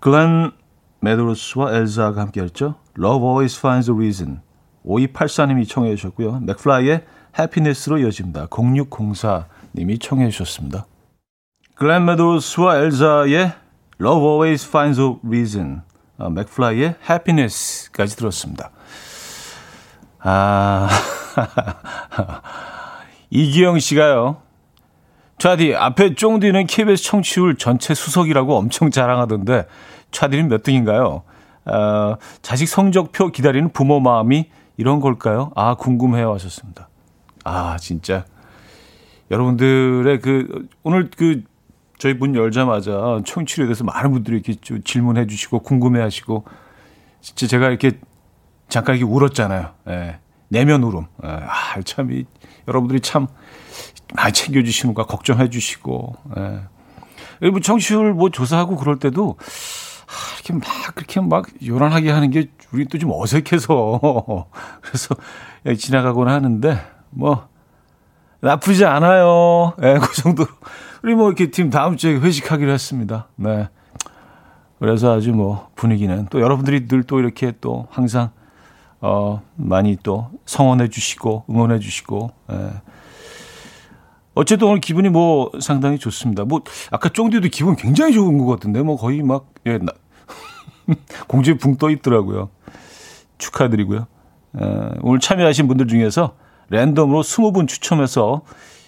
글렌 0.00 0.52
메드로스와 1.00 1.74
엘자가 1.76 2.20
함께했죠. 2.20 2.74
Love 2.98 3.24
Always 3.26 3.58
Finds 3.58 3.90
a 3.90 3.94
Reason. 3.96 4.40
5284님이 4.84 5.68
청해 5.68 5.94
주셨고요. 5.96 6.40
맥플라이의 6.40 7.04
해피니스로 7.38 7.98
이어집니다. 7.98 8.46
0604님이 8.46 10.00
청해 10.00 10.30
주셨습니다. 10.30 10.86
글렌 11.74 12.04
메드로스와 12.04 12.78
엘자의 12.78 13.52
Love 14.00 14.24
Always 14.24 14.68
Finds 14.68 15.00
a 15.00 15.14
Reason. 15.26 15.82
어, 16.18 16.30
맥플라이의 16.30 16.94
해피니스까지 17.08 18.16
들었습니다. 18.16 18.70
아, 20.20 20.88
이기영 23.30 23.78
씨가요. 23.80 24.38
차디, 25.38 25.74
앞에 25.74 26.14
쫑디는 26.14 26.66
KBS 26.66 27.02
청취율 27.02 27.56
전체 27.56 27.92
수석이라고 27.94 28.56
엄청 28.56 28.90
자랑하던데, 28.90 29.66
차디는 30.12 30.48
몇 30.48 30.62
등인가요? 30.62 31.24
어, 31.66 32.16
자식 32.40 32.68
성적표 32.68 33.32
기다리는 33.32 33.70
부모 33.72 33.98
마음이 33.98 34.50
이런 34.76 35.00
걸까요? 35.00 35.50
아, 35.54 35.74
궁금해요 35.74 36.32
하셨습니다. 36.34 36.88
아, 37.44 37.76
진짜. 37.78 38.24
여러분들의 39.30 40.20
그, 40.20 40.68
오늘 40.82 41.10
그, 41.16 41.42
저희 41.98 42.14
문 42.14 42.34
열자마자 42.34 43.20
청취율에 43.24 43.66
대해서 43.66 43.84
많은 43.84 44.12
분들이 44.12 44.36
이렇게 44.36 44.56
질문해 44.82 45.26
주시고 45.26 45.60
궁금해 45.60 46.00
하시고, 46.00 46.44
진짜 47.20 47.46
제가 47.46 47.68
이렇게 47.68 47.92
잠깐 48.68 48.96
이렇게 48.96 49.10
울었잖아요. 49.10 49.70
예. 49.88 50.18
내면 50.48 50.82
울음. 50.82 51.06
예. 51.24 51.28
아, 51.28 51.80
참, 51.84 52.12
이, 52.12 52.24
여러분들이 52.68 53.00
참 53.00 53.28
많이 54.14 54.32
챙겨주시는 54.32 54.94
거 54.94 55.06
걱정해 55.06 55.48
주시고, 55.50 56.16
예. 56.36 56.60
그리고 57.38 57.60
청취율 57.60 58.12
뭐 58.14 58.30
조사하고 58.30 58.76
그럴 58.76 58.98
때도, 58.98 59.36
아, 60.06 60.34
이렇게 60.36 60.52
막, 60.54 60.94
그렇게 60.94 61.20
막 61.20 61.46
요란하게 61.64 62.10
하는 62.10 62.30
게 62.30 62.50
우리 62.72 62.86
또 62.86 62.98
좀 62.98 63.10
어색해서. 63.12 64.46
그래서 64.82 65.14
예, 65.66 65.74
지나가곤 65.74 66.28
하는데, 66.28 66.78
뭐, 67.10 67.48
나쁘지 68.40 68.84
않아요. 68.84 69.74
예, 69.82 69.98
그 69.98 70.14
정도. 70.20 70.46
우리 71.02 71.14
뭐 71.14 71.28
이렇게 71.28 71.50
팀 71.50 71.70
다음 71.70 71.96
주에 71.96 72.14
회식하기로 72.18 72.70
했습니다. 72.72 73.28
네. 73.36 73.68
그래서 74.78 75.14
아주 75.14 75.32
뭐 75.32 75.70
분위기는 75.76 76.26
또 76.30 76.40
여러분들이 76.40 76.86
늘 76.88 77.04
또 77.06 77.20
이렇게 77.20 77.52
또 77.60 77.86
항상 77.90 78.30
어, 79.00 79.42
많이 79.56 79.96
또 80.02 80.30
성원해 80.46 80.88
주시고 80.88 81.44
응원해 81.50 81.78
주시고 81.78 82.30
예. 82.52 82.70
어쨌든 84.34 84.68
오늘 84.68 84.80
기분이 84.80 85.08
뭐 85.08 85.50
상당히 85.60 85.98
좋습니다. 85.98 86.44
뭐 86.44 86.62
아까 86.90 87.08
쫑디도 87.08 87.48
기분 87.48 87.76
굉장히 87.76 88.14
좋은 88.14 88.38
것 88.38 88.46
같은데 88.46 88.82
뭐 88.82 88.96
거의 88.96 89.22
막 89.22 89.46
예, 89.66 89.78
나, 89.78 89.92
공주에 91.28 91.54
붕 91.54 91.76
떠 91.76 91.90
있더라고요. 91.90 92.50
축하드리고요. 93.38 94.06
예, 94.60 94.90
오늘 95.02 95.20
참여하신 95.20 95.68
분들 95.68 95.86
중에서 95.86 96.36
랜덤으로 96.70 97.22
20분 97.22 97.68
추첨해서 97.68 98.42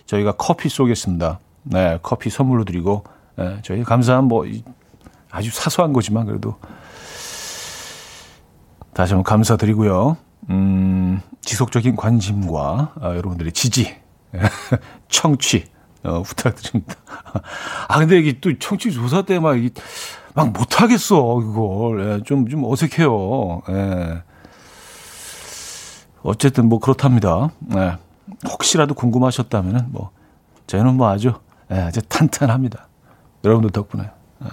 저희가 0.07 0.33
커피 0.33 0.69
쏘겠습니다. 0.69 1.41
네, 1.65 1.99
커피 2.03 2.31
선물로 2.31 2.65
드리고 2.65 3.05
예, 3.39 3.59
저희 3.63 3.83
감사한 3.83 4.25
뭐 4.25 4.45
아주 5.31 5.51
사소한 5.53 5.93
거지만 5.93 6.27
그래도 6.27 6.57
다시 8.95 9.13
한번 9.13 9.25
감사드리고요. 9.25 10.17
음, 10.51 11.21
지속적인 11.43 11.97
관심과 11.97 12.95
아, 13.01 13.09
여러분들의 13.11 13.53
지지, 13.53 13.95
청취 15.09 15.65
어, 16.05 16.23
부탁드립니다. 16.23 16.95
아 17.89 17.99
근데 17.99 18.19
이게 18.19 18.39
또 18.41 18.57
청취 18.59 18.93
조사 18.93 19.23
때막막 19.23 20.53
못하겠어 20.53 21.41
이걸 21.43 22.13
예, 22.19 22.23
좀좀 22.23 22.65
어색해요. 22.65 23.63
예. 23.71 24.23
어쨌든 26.23 26.69
뭐 26.69 26.79
그렇답니다. 26.79 27.51
예. 27.77 27.97
혹시라도 28.49 28.95
궁금하셨다면은 28.95 29.87
뭐 29.91 30.11
저희는 30.67 30.95
뭐 30.95 31.09
아주 31.09 31.35
예, 31.71 31.77
아주 31.77 32.03
탄탄합니다. 32.03 32.89
여러분들 33.45 33.71
덕분에. 33.71 34.05
예. 34.45 34.49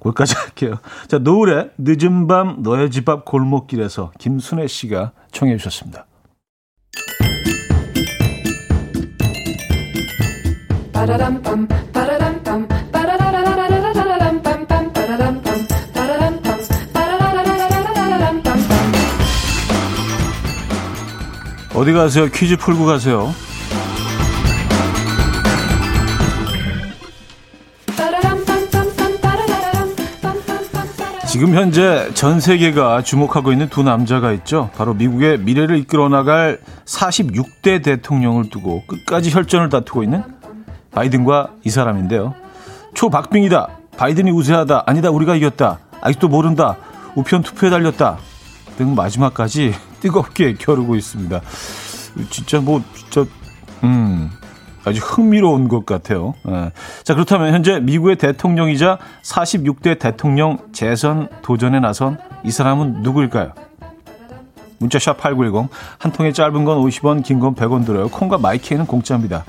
거기까지 0.00 0.34
할게요. 0.38 0.76
자, 1.08 1.18
노을의 1.18 1.70
늦은 1.78 2.26
밤 2.26 2.62
너의 2.62 2.90
집 2.90 3.08
앞 3.08 3.24
골목길에서 3.24 4.12
김순애 4.18 4.66
씨가 4.66 5.12
청해 5.32 5.56
주셨습니다. 5.56 6.06
어디 21.74 21.92
가세요? 21.92 22.28
퀴즈 22.28 22.56
풀고 22.56 22.86
가세요. 22.86 23.34
지금 31.26 31.52
현재 31.54 32.08
전 32.14 32.38
세계가 32.38 33.02
주목하고 33.02 33.50
있는 33.50 33.68
두 33.68 33.82
남자가 33.82 34.32
있죠. 34.32 34.70
바로 34.76 34.94
미국의 34.94 35.38
미래를 35.40 35.76
이끌어 35.78 36.08
나갈 36.08 36.60
46대 36.86 37.82
대통령을 37.82 38.48
두고 38.50 38.84
끝까지 38.86 39.30
혈전을 39.30 39.68
다투고 39.68 40.04
있는 40.04 40.22
바이든과 40.94 41.48
이 41.64 41.70
사람인데요. 41.70 42.34
초박빙이다. 42.94 43.68
바이든이 43.96 44.30
우세하다. 44.30 44.84
아니다. 44.86 45.10
우리가 45.10 45.34
이겼다. 45.36 45.78
아직도 46.00 46.28
모른다. 46.28 46.76
우편 47.14 47.42
투표에 47.42 47.70
달렸다. 47.70 48.18
등 48.76 48.94
마지막까지 48.94 49.74
뜨겁게 50.00 50.54
겨루고 50.54 50.96
있습니다. 50.96 51.40
진짜 52.30 52.60
뭐 52.60 52.82
진짜 52.94 53.24
음 53.82 54.30
아주 54.84 55.00
흥미로운 55.00 55.68
것 55.68 55.86
같아요. 55.86 56.34
예. 56.48 56.70
자, 57.04 57.14
그렇다면 57.14 57.54
현재 57.54 57.80
미국의 57.80 58.16
대통령이자 58.16 58.98
46대 59.22 59.98
대통령 59.98 60.58
재선 60.72 61.28
도전에 61.42 61.80
나선 61.80 62.18
이 62.44 62.50
사람은 62.50 63.02
누구일까요? 63.02 63.52
문자샵 64.78 65.16
8910. 65.18 65.70
한 65.98 66.12
통에 66.12 66.32
짧은 66.32 66.64
건 66.66 66.78
50원, 66.82 67.22
긴 67.24 67.40
건 67.40 67.54
100원 67.54 67.86
들어요. 67.86 68.08
콩과 68.08 68.36
마이키에는 68.38 68.86
공짜입니다. 68.86 69.44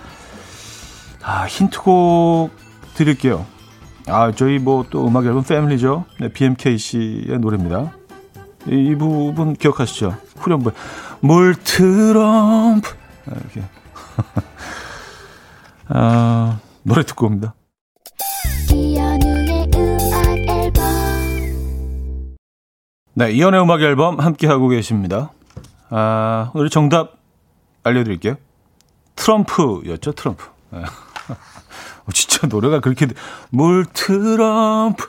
아, 1.28 1.48
힌트곡 1.48 2.52
드릴게요. 2.94 3.46
아, 4.08 4.32
저희 4.32 4.60
뭐 4.60 4.86
또 4.92 5.08
음악 5.08 5.26
앨범 5.26 5.44
패밀리죠. 5.44 6.06
네, 6.20 6.30
BMK 6.32 6.78
씨의 6.78 7.40
노래입니다. 7.40 7.92
이, 8.68 8.92
이 8.92 8.96
부분 8.96 9.54
기억하시죠? 9.56 10.16
후렴부. 10.38 10.72
물 11.22 11.56
트럼프. 11.56 12.94
아, 13.28 13.32
이렇게. 13.32 13.64
아, 15.90 16.60
노래 16.84 17.04
듣고 17.04 17.26
옵니다. 17.26 17.56
네, 23.18 23.32
이연의 23.32 23.62
음악 23.62 23.82
앨범 23.82 24.20
함께 24.20 24.46
하고 24.46 24.68
계십니다. 24.68 25.32
아, 25.90 26.52
오늘 26.54 26.70
정답 26.70 27.14
알려드릴게요. 27.84 28.36
트럼프였죠, 29.16 30.12
트럼프. 30.12 30.46
네. 32.06 32.10
어, 32.10 32.12
진짜 32.14 32.48
노래가 32.48 32.80
그렇게 32.80 33.08
물 33.50 33.86
트럼프 33.94 35.08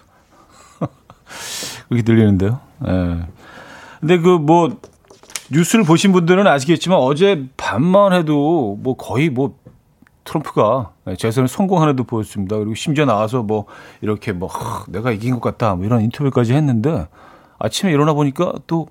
그렇게 1.89 2.03
들리는데요. 2.03 2.61
네. 2.81 3.27
근데 4.01 4.19
그 4.19 4.39
뭐 4.39 4.79
뉴스를 5.51 5.85
보신 5.85 6.13
분들은 6.13 6.47
아시겠지만 6.47 6.99
어제 6.99 7.45
밤만 7.57 8.13
해도 8.13 8.77
뭐 8.81 8.97
거의 8.97 9.31
뭐 9.31 9.57
트럼프가 10.25 10.91
재선을 11.17 11.47
성공한 11.49 11.89
해도 11.89 12.03
보였습니다. 12.03 12.57
그리고 12.57 12.75
심지어 12.75 13.05
나와서 13.05 13.43
뭐 13.43 13.67
이렇게 14.01 14.33
뭐 14.33 14.51
내가 14.89 15.13
이긴 15.13 15.35
것 15.35 15.41
같다 15.41 15.77
뭐 15.77 15.87
이런 15.87 16.03
인터뷰까지 16.03 16.53
했는데 16.53 17.07
아침에 17.59 17.93
일어나 17.93 18.13
보니까 18.13 18.53
또 18.67 18.89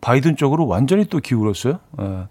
바이든 0.00 0.36
쪽으로 0.36 0.66
완전히 0.66 1.04
또 1.04 1.18
기울었어요. 1.18 1.78
예. 2.00 2.26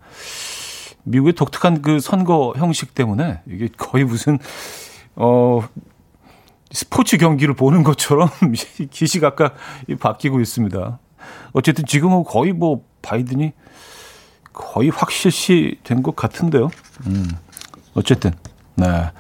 미국의 1.03 1.33
독특한 1.33 1.81
그 1.81 1.99
선거 1.99 2.53
형식 2.57 2.93
때문에 2.93 3.41
이게 3.47 3.69
거의 3.77 4.03
무슨 4.05 4.39
어 5.15 5.61
스포츠 6.71 7.17
경기를 7.17 7.53
보는 7.53 7.83
것처럼 7.83 8.29
기시각각 8.89 9.55
바뀌고 9.99 10.39
있습니다. 10.39 10.99
어쨌든 11.53 11.85
지금은 11.85 12.23
거의 12.23 12.53
뭐 12.53 12.83
바이든이 13.01 13.53
거의 14.53 14.89
확실시 14.89 15.79
된 15.83 16.01
것 16.01 16.15
같은데요. 16.15 16.69
음. 17.07 17.27
어쨌든 17.93 18.31
네. 18.75 19.11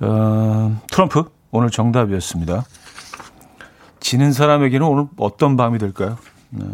어, 0.00 0.80
트럼프 0.90 1.24
오늘 1.50 1.70
정답이었습니다. 1.70 2.64
지는 4.00 4.32
사람에게는 4.32 4.86
오늘 4.86 5.06
어떤 5.16 5.56
밤이 5.56 5.78
될까요? 5.78 6.16
네. 6.50 6.64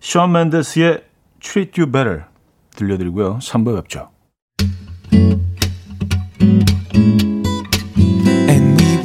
션 0.00 0.32
맨데스의 0.32 1.04
Treat 1.40 1.80
You 1.80 1.92
Better 1.92 2.24
들려드리고요. 2.74 3.38
3부에 3.38 3.76
뵙죠. 3.82 4.10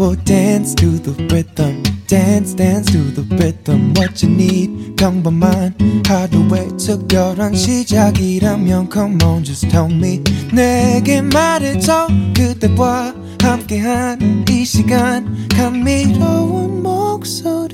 will 0.01 0.17
dance 0.25 0.75
to 0.75 0.99
the 0.99 1.13
rhythm. 1.33 1.83
dance 2.07 2.55
dance 2.55 2.87
to 2.93 3.11
the 3.11 3.23
rhythm 3.37 3.93
what 3.97 4.23
you 4.23 4.33
need 4.33 4.95
평범한 4.97 5.75
하루의 6.07 6.69
특별한 6.79 7.55
시작이라면 7.55 8.89
come 8.93 9.19
on 9.25 9.43
just 9.43 9.69
tell 9.69 9.91
me 9.93 10.23
내게 10.53 11.21
말해줘 11.21 12.07
그대와 12.37 13.13
함께한 13.43 14.45
이 14.49 14.65
시간 14.65 15.49
감미로운 15.49 16.83
목소리 16.83 17.67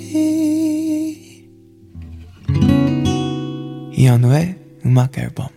이현우의 3.92 4.56
음악 4.86 5.18
앨범 5.18 5.48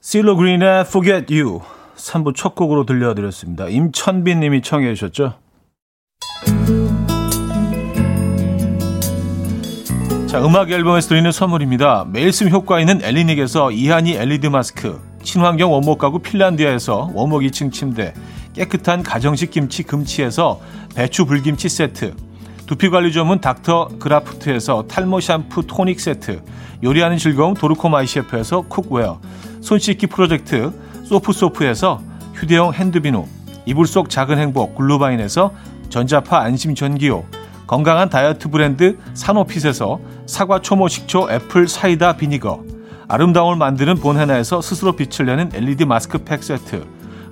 실로 0.00 0.36
그린의 0.36 0.82
Forget 0.82 1.34
You 1.34 1.60
3부 2.01 2.35
첫 2.35 2.55
곡으로 2.55 2.85
들려드렸습니다. 2.85 3.67
임천빈 3.67 4.39
님이 4.39 4.61
청해 4.61 4.93
주셨죠? 4.95 5.35
자, 10.27 10.43
음악 10.45 10.71
앨범에서 10.71 11.09
드리는 11.09 11.29
선물입니다. 11.31 12.05
매일 12.09 12.31
쓰 12.31 12.47
효과 12.47 12.79
있는 12.79 13.03
엘리닉에서 13.03 13.71
이하니 13.71 14.13
LED 14.13 14.49
마스크, 14.49 14.99
친환경 15.23 15.73
원목 15.73 15.99
가구 15.99 16.19
핀란디아에서 16.19 17.11
원목 17.13 17.41
2층 17.41 17.71
침대, 17.71 18.13
깨끗한 18.53 19.03
가정식 19.03 19.51
김치 19.51 19.83
금치에서 19.83 20.61
배추 20.95 21.25
불김치 21.25 21.67
세트, 21.67 22.15
두피관리 22.65 23.11
전문 23.11 23.41
닥터 23.41 23.89
그라프트에서 23.99 24.85
탈모 24.87 25.19
샴푸 25.19 25.67
토닉 25.67 25.99
세트, 25.99 26.41
요리하는 26.81 27.17
즐거움 27.17 27.53
도르코마이 27.53 28.07
셰프에서 28.07 28.61
cookware, 28.61 29.19
손 29.59 29.79
씻기 29.79 30.07
프로젝트 30.07 30.71
소프소프에서 31.11 32.01
휴대용 32.33 32.73
핸드비누, 32.73 33.25
이불 33.65 33.85
속 33.85 34.09
작은 34.09 34.37
행복 34.37 34.75
글루바인에서 34.75 35.51
전자파 35.89 36.39
안심 36.39 36.73
전기요, 36.73 37.25
건강한 37.67 38.09
다이어트 38.09 38.49
브랜드 38.49 38.97
산오핏에서 39.13 39.99
사과 40.25 40.61
초모 40.61 40.87
식초 40.87 41.29
apple 41.29 41.67
cider 41.67 42.15
vinegar, 42.15 42.63
아름다움을 43.09 43.57
만드는 43.57 43.95
본헤나에서 43.95 44.61
스스로 44.61 44.93
빛을 44.93 45.25
내는 45.25 45.49
LED 45.53 45.83
마스크팩 45.83 46.41
세트, 46.41 46.85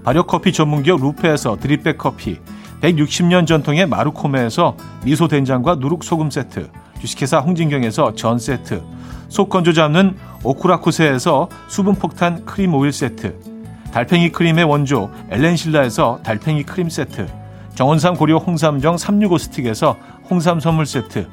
발효커피 0.04 0.52
전문기업 0.52 1.00
루페에서 1.00 1.56
드립백 1.56 1.98
커피, 1.98 2.38
160년 2.82 3.48
전통의 3.48 3.88
마루코메에서 3.88 4.76
미소 5.06 5.30
된장과 5.30 5.76
누룩 5.76 6.04
소금 6.04 6.30
세트, 6.30 6.70
주식회사 7.00 7.40
홍진경에서 7.40 8.16
전 8.16 8.40
세트, 8.40 8.84
속 9.30 9.50
건조 9.50 9.72
잡는 9.72 10.18
오쿠라쿠세에서 10.44 11.48
수분 11.70 11.96
폭탄 11.96 12.44
크림 12.44 12.74
오일 12.74 12.92
세트, 12.92 13.59
달팽이 13.92 14.32
크림의 14.32 14.66
원조 14.66 15.10
엘렌실라에서 15.30 16.20
달팽이 16.24 16.64
크림 16.64 16.90
세트, 16.90 17.28
정원삼 17.76 18.16
고려 18.16 18.38
홍삼정 18.38 18.98
365 18.98 19.38
스틱에서 19.38 19.98
홍삼 20.30 20.60
선물 20.60 20.86
세트, 20.86 21.28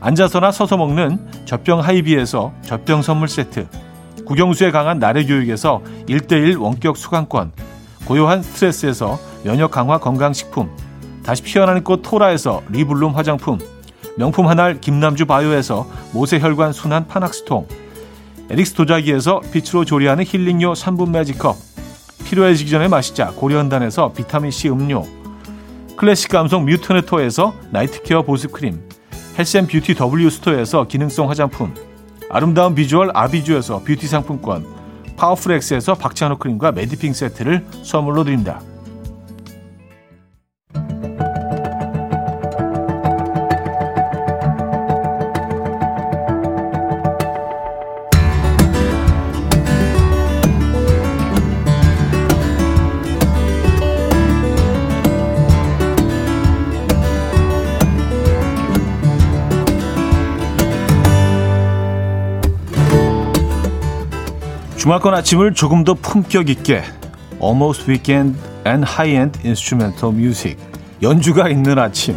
앉아서나 0.00 0.52
서서 0.52 0.76
먹는 0.76 1.18
젖병 1.44 1.80
하이비에서 1.80 2.52
젖병 2.62 3.02
선물 3.02 3.28
세트, 3.28 3.66
국영수에 4.24 4.70
강한 4.70 4.98
나래 4.98 5.24
교육에서 5.24 5.82
1대1 6.08 6.60
원격 6.60 6.96
수강권, 6.96 7.52
고요한 8.04 8.42
스트레스에서 8.42 9.18
면역 9.44 9.70
강화 9.70 9.98
건강식품, 9.98 10.70
다시 11.24 11.42
피어나는 11.42 11.84
꽃 11.84 12.00
토라에서 12.02 12.62
리블룸 12.70 13.14
화장품, 13.14 13.58
명품 14.16 14.48
한알 14.48 14.80
김남주 14.80 15.26
바이오에서 15.26 15.86
모세혈관 16.12 16.72
순환 16.72 17.06
파낙스통, 17.06 17.66
에릭스 18.50 18.74
도자기에서 18.74 19.40
빛으로 19.52 19.84
조리하는 19.84 20.24
힐링요 20.26 20.72
3분 20.72 21.10
매직컵, 21.10 21.71
필요해지기 22.24 22.70
전에 22.70 22.88
마시자. 22.88 23.32
고려한단에서 23.32 24.12
비타민C 24.12 24.68
음료, 24.68 25.04
클래식 25.96 26.30
감성 26.30 26.64
뮤트네토에서 26.64 27.54
night 27.70 27.99
care 27.99 28.22
보습크림, 28.22 28.80
헬샘 29.38 29.66
뷰티 29.66 29.94
W 29.94 30.30
스토어에서 30.30 30.86
기능성 30.88 31.28
화장품, 31.30 31.74
아름다운 32.30 32.74
비주얼 32.74 33.10
아비주에서 33.14 33.82
뷰티 33.84 34.06
상품권, 34.06 34.66
파워풀엑스에서 35.16 35.94
박찬호 35.94 36.38
크림과 36.38 36.72
메디핑 36.72 37.12
세트를 37.12 37.64
선물로 37.82 38.24
드립니다. 38.24 38.60
주말권 64.82 65.14
아침을 65.14 65.54
조금 65.54 65.84
더 65.84 65.94
품격 65.94 66.50
있게 66.50 66.82
Almost 67.40 67.88
Weekend 67.88 68.36
and 68.66 68.84
High-End 68.84 69.38
Instrumental 69.44 70.12
Music 70.12 70.58
연주가 71.00 71.48
있는 71.48 71.78
아침 71.78 72.16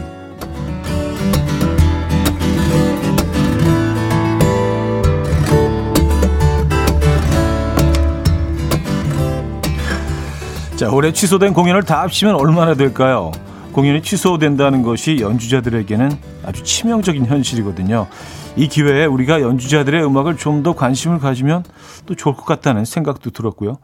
자 10.76 10.90
올해 10.90 11.14
취소된 11.14 11.54
공연을 11.54 11.84
다 11.84 12.02
합치면 12.02 12.34
얼마나 12.34 12.74
될까요? 12.74 13.32
공연이 13.74 14.02
취소된다는 14.02 14.82
것이 14.82 15.20
연주자들에게는 15.20 16.18
아주 16.44 16.64
치명적인 16.64 17.28
현실이거든요. 17.28 18.08
이 18.58 18.68
기회에 18.68 19.06
우리가 19.06 19.42
연주자들의 19.42 20.06
음악을 20.06 20.38
좀 20.38 20.64
더 20.64 20.74
관심을 20.74 21.20
가지면 21.20 21.64
또 22.06 22.16
좋을 22.16 22.36
것 22.36 22.46
같다는 22.46 22.86
생각도 22.86 23.30
들었고요. 23.30 23.78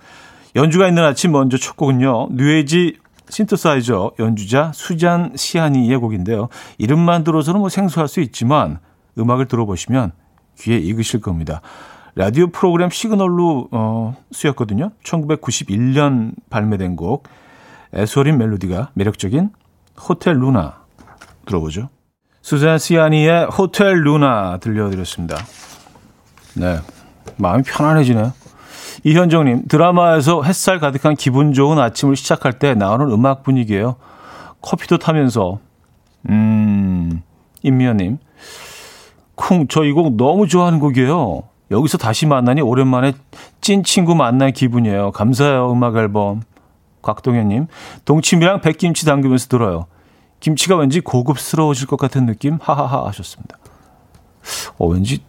연주가 0.56 0.88
있는 0.88 1.04
아침 1.04 1.32
먼저 1.32 1.58
첫 1.58 1.76
곡은요. 1.76 2.30
뉴에이지 2.32 2.98
신터사이저 3.30 4.14
연주자 4.20 4.72
수잔 4.74 5.34
시아니의 5.36 5.98
곡인데요. 5.98 6.50
이름만 6.78 7.24
들어서는 7.24 7.60
뭐 7.60 7.70
생소할 7.70 8.08
수 8.08 8.20
있지만 8.22 8.80
음악을 9.18 9.48
들어보시면 9.48 10.14
귀에 10.60 10.78
익으실 10.78 11.22
겁니다. 11.22 11.62
라디오 12.16 12.48
프로그램 12.48 12.90
시그널로 12.90 13.68
어, 13.72 14.18
쓰였거든요. 14.32 14.92
1991년 15.04 16.34
발매된 16.50 16.96
곡 16.96 17.28
애소린 17.94 18.38
멜로디가 18.38 18.92
매력적인 18.96 19.52
호텔 20.00 20.36
루나 20.40 20.82
들어보죠. 21.46 21.90
수잔 22.42 22.78
시아니의 22.80 23.46
호텔 23.46 24.02
루나 24.04 24.58
들려드렸습니다. 24.58 25.38
네. 26.56 26.80
마음이 27.38 27.64
편안해지네요. 27.64 28.34
이현정님, 29.04 29.68
드라마에서 29.68 30.44
햇살 30.44 30.80
가득한 30.80 31.16
기분 31.16 31.54
좋은 31.54 31.80
아침을 31.80 32.16
시작할 32.16 32.54
때 32.54 32.74
나오는 32.76 33.10
음악 33.12 33.44
분위기예요. 33.44 33.96
커피도 34.62 34.98
타면서. 34.98 35.60
음, 36.30 37.22
임미연님, 37.64 38.20
쿵, 39.36 39.68
저 39.68 39.86
이 39.86 39.92
곡 39.94 40.18
너무 40.18 40.48
좋아하는 40.48 40.80
곡이에요. 40.80 41.44
여기서 41.72 41.98
다시 41.98 42.26
만나니 42.28 42.62
오랜만에 42.62 43.14
찐 43.62 43.84
친구 43.84 44.14
만난 44.14 44.52
기분이에요. 44.52 45.12
감사해요, 45.12 45.72
음악 45.72 45.96
앨범. 45.96 46.42
곽동현님, 47.02 47.66
동치미랑 48.06 48.62
백김치 48.62 49.06
담그면서 49.06 49.48
들어요. 49.48 49.88
김치가 50.42 50.76
왠지 50.76 51.00
고급스러워질 51.00 51.88
것 51.88 51.98
같은 51.98 52.26
느낌? 52.26 52.58
하하하 52.62 53.08
하셨습니다. 53.08 53.58
어, 54.78 54.88
왠지 54.88 55.24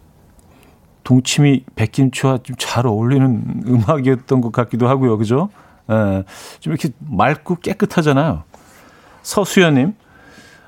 동치미 1.03 1.63
백김치와 1.75 2.39
좀 2.43 2.55
잘 2.57 2.87
어울리는 2.87 3.63
음악이었던 3.67 4.41
것 4.41 4.51
같기도 4.51 4.89
하고요. 4.89 5.17
그죠? 5.17 5.49
예, 5.91 6.23
좀 6.59 6.73
이렇게 6.73 6.89
맑고 6.99 7.57
깨끗하잖아요. 7.57 8.43
서수연님, 9.21 9.95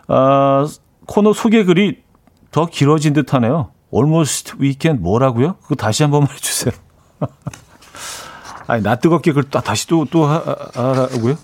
아, 0.08 0.68
코너 1.08 1.34
소개 1.34 1.64
글이 1.64 2.04
더 2.52 2.68
길어진 2.68 3.14
듯 3.14 3.34
하네요. 3.34 3.72
almost 3.94 4.54
weekend 4.60 5.02
뭐라고요? 5.02 5.56
그거 5.64 5.76
다시 5.76 6.04
한 6.04 6.12
번만 6.12 6.30
해주세요. 6.32 6.74
아니, 8.68 8.84
나 8.84 8.96
뜨겁게 8.96 9.32
그걸 9.32 9.44
또, 9.50 9.62
다시 9.62 9.88
또, 9.88 10.06
또 10.06 10.26
하, 10.26 10.44
하라고요? 10.76 11.36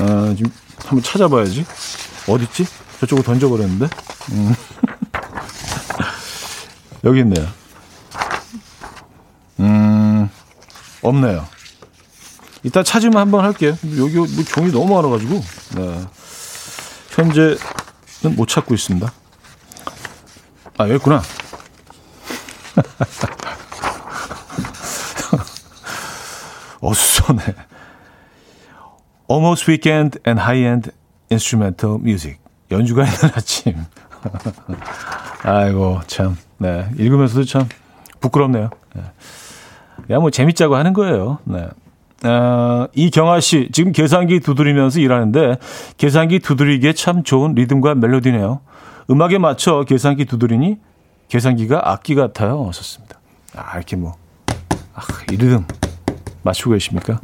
아, 0.00 0.34
지금 0.36 0.52
한번 0.84 1.02
찾아봐야지. 1.02 1.64
어딨지? 2.28 2.66
저쪽으로 3.00 3.24
던져버렸는데? 3.24 3.88
음. 4.32 4.54
여기 7.04 7.20
있네요. 7.20 7.46
음, 9.60 10.28
없네요. 11.02 11.46
이따 12.62 12.82
찾으면 12.82 13.18
한번 13.18 13.44
할게요. 13.44 13.76
여기 13.98 14.16
뭐 14.16 14.26
종이 14.44 14.72
너무 14.72 14.94
많아가지고. 14.94 15.44
네. 15.76 16.06
현재는 17.10 17.58
못 18.36 18.48
찾고 18.48 18.72
있습니다. 18.74 19.12
아, 20.78 20.84
여기 20.84 20.94
있구나. 20.96 21.22
어수선해. 26.80 27.44
Almost 29.34 29.68
Weekend 29.68 30.20
and 30.28 30.40
High-End 30.40 30.92
Instrumental 31.28 31.98
Music. 32.00 32.38
연주가 32.70 33.02
있는 33.02 33.18
아침. 33.34 33.74
아이고, 35.42 36.00
참. 36.06 36.36
네. 36.58 36.88
읽으면서도 36.96 37.44
참 37.44 37.68
부끄럽네요. 38.20 38.70
네. 38.94 39.02
야, 40.10 40.20
뭐 40.20 40.30
재밌자고 40.30 40.76
하는 40.76 40.92
거예요. 40.92 41.38
네. 41.42 41.66
어, 42.28 42.86
이경아 42.94 43.40
씨, 43.40 43.68
지금 43.72 43.90
계산기 43.90 44.38
두드리면서 44.38 45.00
일하는데 45.00 45.56
계산기 45.96 46.38
두드리기에 46.38 46.92
참 46.92 47.24
좋은 47.24 47.54
리듬과 47.54 47.96
멜로디네요. 47.96 48.60
음악에 49.10 49.38
맞춰 49.38 49.82
계산기 49.82 50.26
두드리니 50.26 50.78
계산기가 51.28 51.90
악기 51.90 52.14
같아요. 52.14 52.70
썼습니다. 52.72 53.18
아, 53.56 53.76
이렇게 53.76 53.96
뭐, 53.96 54.14
아, 54.94 55.02
이 55.32 55.36
리듬 55.36 55.66
맞추고 56.42 56.70
계십니까? 56.74 57.20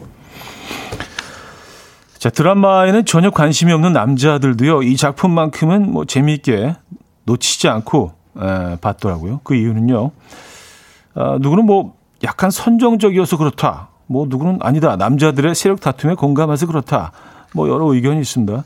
자, 2.20 2.28
드라마에는 2.28 3.06
전혀 3.06 3.30
관심이 3.30 3.72
없는 3.72 3.94
남자들도요, 3.94 4.82
이 4.82 4.94
작품만큼은 4.98 5.90
뭐 5.90 6.04
재미있게 6.04 6.76
놓치지 7.24 7.66
않고 7.66 8.12
에, 8.36 8.76
봤더라고요. 8.76 9.40
그 9.42 9.54
이유는요, 9.54 10.10
아, 11.14 11.38
누구는 11.40 11.64
뭐 11.64 11.94
약간 12.22 12.50
선정적이어서 12.50 13.38
그렇다. 13.38 13.88
뭐 14.06 14.26
누구는 14.28 14.58
아니다. 14.60 14.96
남자들의 14.96 15.54
세력 15.54 15.80
다툼에 15.80 16.14
공감해서 16.14 16.66
그렇다. 16.66 17.12
뭐 17.54 17.70
여러 17.70 17.86
의견이 17.86 18.20
있습니다. 18.20 18.64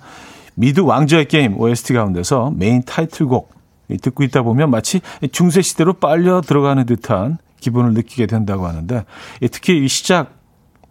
미드 0.56 0.80
왕좌의 0.80 1.26
게임 1.26 1.56
OST 1.56 1.94
가운데서 1.94 2.52
메인 2.56 2.82
타이틀곡 2.82 3.54
듣고 4.02 4.24
있다 4.24 4.42
보면 4.42 4.70
마치 4.72 5.00
중세 5.30 5.62
시대로 5.62 5.92
빨려 5.92 6.40
들어가는 6.40 6.86
듯한 6.86 7.38
기분을 7.60 7.94
느끼게 7.94 8.26
된다고 8.26 8.66
하는데 8.66 9.04
특히 9.52 9.84
이 9.84 9.86
시작 9.86 10.32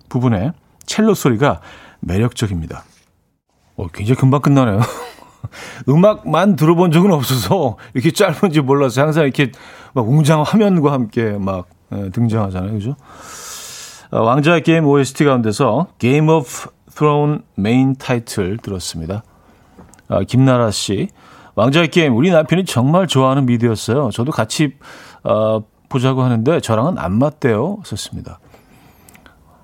부분에 0.08 0.54
첼로 0.86 1.13
소리가 1.13 1.60
매력적입니다. 2.05 2.83
어, 3.75 3.87
굉장히 3.87 4.19
금방 4.19 4.41
끝나네요. 4.41 4.79
음악만 5.89 6.55
들어본 6.55 6.91
적은 6.91 7.11
없어서 7.11 7.77
이렇게 7.93 8.11
짧은지 8.11 8.61
몰라서 8.61 9.01
항상 9.01 9.23
이렇게 9.23 9.51
막 9.93 10.07
웅장 10.07 10.41
화면과 10.43 10.91
함께 10.91 11.37
막 11.39 11.67
예, 11.93 12.09
등장하잖아요. 12.09 12.73
그죠? 12.73 12.95
어, 14.11 14.21
왕좌의 14.21 14.62
게임 14.63 14.85
OST 14.85 15.25
가운데서 15.25 15.87
Game 15.99 16.29
of 16.29 16.69
Throne 16.95 17.39
메인 17.55 17.95
타이틀 17.95 18.57
들었습니다. 18.57 19.23
아, 20.07 20.21
김나라 20.23 20.71
씨. 20.71 21.09
왕좌의 21.55 21.89
게임 21.89 22.15
우리 22.15 22.31
남편이 22.31 22.65
정말 22.65 23.07
좋아하는 23.07 23.45
미드였어요. 23.45 24.09
저도 24.11 24.31
같이 24.31 24.75
어, 25.23 25.63
보자고 25.89 26.23
하는데 26.23 26.59
저랑은 26.59 26.97
안 26.97 27.19
맞대요. 27.19 27.79
썼습니다. 27.83 28.39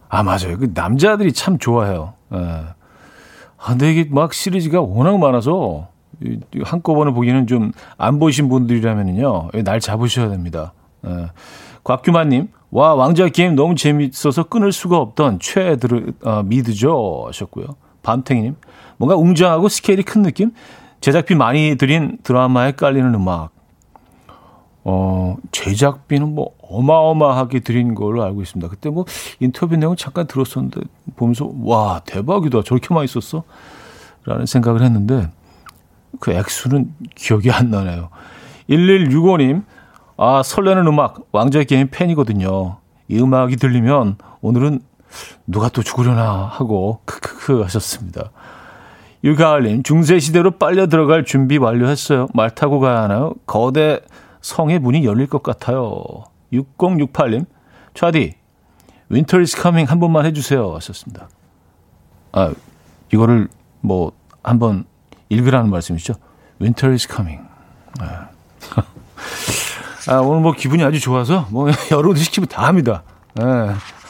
아 0.08 0.24
맞아요. 0.24 0.58
그 0.60 0.72
남자들이 0.74 1.34
참 1.34 1.58
좋아해요. 1.58 2.14
예. 2.34 2.38
아, 2.38 3.66
근데 3.68 3.92
이게 3.92 4.08
막 4.10 4.34
시리즈가 4.34 4.82
워낙 4.82 5.18
많아서 5.18 5.88
한꺼번에 6.64 7.12
보기는 7.12 7.48
좀 7.48 7.72
안 7.98 8.20
보신 8.20 8.50
분들이라면요 8.50 9.50
날 9.64 9.80
잡으셔야 9.80 10.30
됩니다. 10.30 10.74
예. 11.06 11.28
곽규만님, 11.84 12.50
와 12.72 12.94
왕자 12.94 13.28
게임 13.30 13.56
너무 13.56 13.76
재밌어서 13.76 14.44
끊을 14.44 14.72
수가 14.72 14.98
없던 14.98 15.40
최애들 15.40 16.14
어, 16.24 16.44
미드죠 16.44 17.26
하셨고요. 17.28 17.66
밤탱이님, 18.04 18.56
뭔가 18.98 19.16
웅장하고 19.16 19.70
스케일이 19.70 20.04
큰 20.04 20.22
느낌. 20.22 20.52
제작비 21.02 21.36
많이 21.36 21.76
들인 21.78 22.18
드라마에 22.24 22.74
깔리는 22.74 23.14
음악. 23.16 23.52
어, 24.92 25.38
제작비는 25.52 26.34
뭐 26.34 26.56
어마어마하게 26.64 27.60
들인 27.60 27.94
걸로 27.94 28.24
알고 28.24 28.42
있습니다. 28.42 28.68
그때 28.70 28.90
뭐 28.90 29.06
인터뷰 29.40 29.78
내용 29.78 29.96
잠깐 29.96 30.26
들었었는데 30.26 30.82
보면서 31.16 31.52
와, 31.62 32.02
대박이다. 32.06 32.64
저렇게 32.64 32.92
많이 32.92 33.08
썼어? 33.08 33.44
라는 34.26 34.48
생각을 34.48 34.82
했는데 34.82 35.30
그 36.20 36.32
액수는 36.32 36.92
기억이 37.14 37.52
안 37.52 37.70
나네요. 37.70 38.10
1165님, 38.68 39.64
아, 40.18 40.42
설레는 40.44 40.88
음악, 40.88 41.20
왕좌의 41.32 41.66
게임 41.66 41.88
팬이거든요. 41.92 42.78
이 43.10 43.20
음악이 43.20 43.58
들리면 43.58 44.18
오늘은 44.42 44.80
누가 45.46 45.70
또 45.70 45.84
죽으려나 45.84 46.50
하고 46.52 47.02
크크크 47.06 47.62
하셨습니다. 47.62 48.32
유가을님, 49.24 49.84
중세시대로 49.84 50.52
빨려 50.52 50.88
들어갈 50.88 51.26
준비 51.26 51.58
완료했어요. 51.58 52.28
말 52.34 52.50
타고 52.50 52.80
가야 52.80 53.04
하나요? 53.04 53.34
거대 53.46 54.00
성의 54.42 54.80
문이 54.80 55.06
열릴 55.06 55.28
것 55.28 55.44
같아요. 55.44 56.04
6068님, 56.54 57.46
차디, 57.94 58.36
Winter 59.10 59.42
is 59.42 59.62
coming 59.62 59.86
한 59.86 60.00
번만 60.00 60.26
해주세요. 60.26 60.76
하셨습니다. 60.76 61.30
아, 62.32 62.54
이거를 63.12 63.48
뭐, 63.82 64.12
한번 64.44 64.86
읽으라는 65.30 65.70
말씀이죠. 65.70 66.14
Winter 66.60 66.92
is 66.92 67.08
coming. 67.08 67.40
아, 70.08 70.22
오늘 70.22 70.42
뭐 70.42 70.54
기분이 70.54 70.84
아주 70.84 71.00
좋아서, 71.00 71.48
뭐, 71.52 71.70
여러분들 71.92 72.24
시키면 72.24 72.48
다 72.48 72.68
합니다. 72.68 73.04
예. 73.40 73.44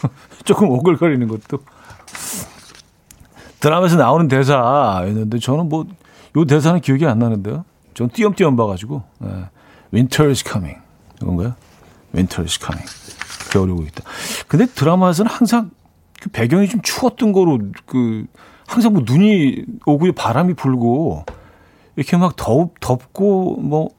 조금 0.46 0.70
오글거리는 0.70 1.28
것도. 1.28 1.64
드라마에서 3.60 3.98
나오는 3.98 4.28
대사였는데, 4.28 5.40
저는 5.40 5.68
뭐, 5.68 5.86
요 6.38 6.46
대사는 6.46 6.80
기억이 6.80 7.06
안 7.06 7.20
나는데요. 7.20 7.66
전 7.94 8.10
띄엄띄엄 8.10 8.56
봐가지고, 8.56 9.04
예. 9.26 9.50
Winter 9.94 10.30
is 10.30 10.44
coming. 10.48 10.80
이건가요? 11.22 11.56
Winter 12.14 12.44
is 12.44 12.60
coming. 12.60 12.88
겨울이 13.52 13.72
오고 13.72 13.84
있다. 13.84 14.04
근데 14.48 14.66
드라마에서는 14.66 15.30
항상 15.32 15.72
그 16.20 16.30
배경이 16.30 16.68
좀 16.68 16.82
추웠던 16.82 17.32
거로 17.32 17.60
그 17.86 18.26
항상 18.68 18.94
뭐 18.94 19.04
눈이 19.06 19.66
오고 19.86 20.12
바람이 20.14 20.54
불고 20.54 21.26
이렇게 21.96 22.18
막 22.18 22.36
덥, 22.36 22.80
덥고 22.80 23.58
뭐 23.62 23.90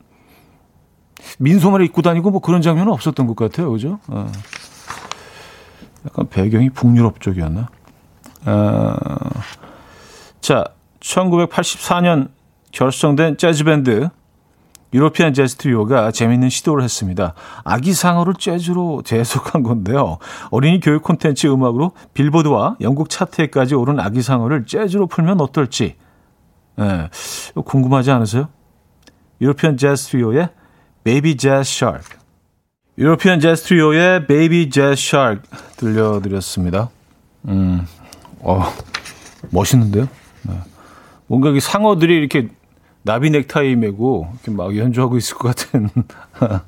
민소매를 1.38 1.84
입고 1.86 2.02
다니고 2.02 2.30
뭐 2.30 2.40
그런 2.40 2.62
장면은 2.62 2.92
없었던 2.92 3.26
것 3.26 3.36
같아요. 3.36 3.70
그죠? 3.70 3.98
어. 4.06 4.30
약간 6.06 6.28
배경이 6.28 6.70
북유럽 6.70 7.20
쪽이었나? 7.20 7.68
어. 8.46 8.96
자, 10.40 10.64
1984년 11.00 12.30
결성된 12.72 13.36
재즈밴드 13.36 14.08
유로피안 14.92 15.34
재즈 15.34 15.56
트리오가 15.56 16.10
재미있는 16.10 16.48
시도를 16.48 16.82
했습니다. 16.82 17.34
아기 17.64 17.92
상어를 17.92 18.34
재즈로 18.34 19.02
재해석한 19.02 19.62
건데요. 19.62 20.18
어린이 20.50 20.80
교육 20.80 21.02
콘텐츠 21.02 21.46
음악으로 21.46 21.92
빌보드와 22.14 22.76
영국 22.80 23.08
차트에까지 23.08 23.74
오른 23.74 24.00
아기 24.00 24.22
상어를 24.22 24.66
재즈로 24.66 25.06
풀면 25.06 25.40
어떨지 25.40 25.96
네, 26.76 27.08
궁금하지 27.54 28.10
않으세요? 28.10 28.48
유로피안 29.40 29.76
재즈 29.76 30.08
트리오의 30.10 30.48
Baby 31.04 31.36
Jazz 31.36 31.62
Shark 31.64 32.18
유로피안 32.98 33.40
재즈 33.40 33.62
트리오의 33.64 34.26
Baby 34.26 34.70
Jazz 34.70 34.96
Shark 34.96 35.42
들려드렸습니다. 35.76 36.90
음, 37.48 37.86
어, 38.40 38.62
멋있는데요? 39.50 40.08
네. 40.42 40.54
뭔가 41.26 41.50
이 41.50 41.60
상어들이 41.60 42.14
이렇게 42.16 42.48
나비 43.02 43.30
넥타이 43.30 43.76
메고 43.76 44.28
이렇게 44.32 44.50
막 44.50 44.76
연주하고 44.76 45.16
있을 45.16 45.36
것 45.36 45.48
같은 45.56 45.88